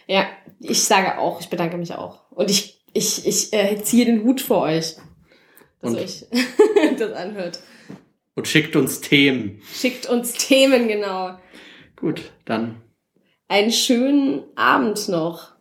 Ja, 0.06 0.26
ich 0.60 0.82
sage 0.84 1.18
auch, 1.18 1.40
ich 1.40 1.50
bedanke 1.50 1.76
mich 1.76 1.92
auch. 1.92 2.30
Und 2.30 2.50
ich, 2.50 2.82
ich, 2.94 3.26
ich 3.26 3.52
äh, 3.52 3.82
ziehe 3.82 4.06
den 4.06 4.22
Hut 4.24 4.40
vor 4.40 4.62
euch, 4.62 4.96
dass 5.80 5.92
Und- 5.92 5.98
euch 5.98 6.24
das 6.98 7.12
anhört. 7.12 7.60
Und 8.34 8.48
schickt 8.48 8.76
uns 8.76 9.02
Themen. 9.02 9.60
Schickt 9.74 10.08
uns 10.08 10.32
Themen, 10.32 10.88
genau. 10.88 11.38
Gut, 11.96 12.32
dann 12.46 12.80
Einen 13.48 13.70
schönen 13.72 14.44
Abend 14.56 15.06
noch. 15.08 15.52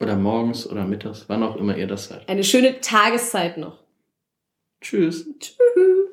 oder 0.00 0.16
morgens 0.16 0.66
oder 0.66 0.84
mittags, 0.84 1.26
wann 1.28 1.42
auch 1.44 1.54
immer 1.56 1.76
ihr 1.76 1.86
das 1.86 2.06
seid. 2.08 2.28
Eine 2.28 2.42
schöne 2.44 2.80
Tageszeit 2.80 3.56
noch. 3.58 3.84
Tschüss. 4.80 5.26
Tschüss. 5.38 6.07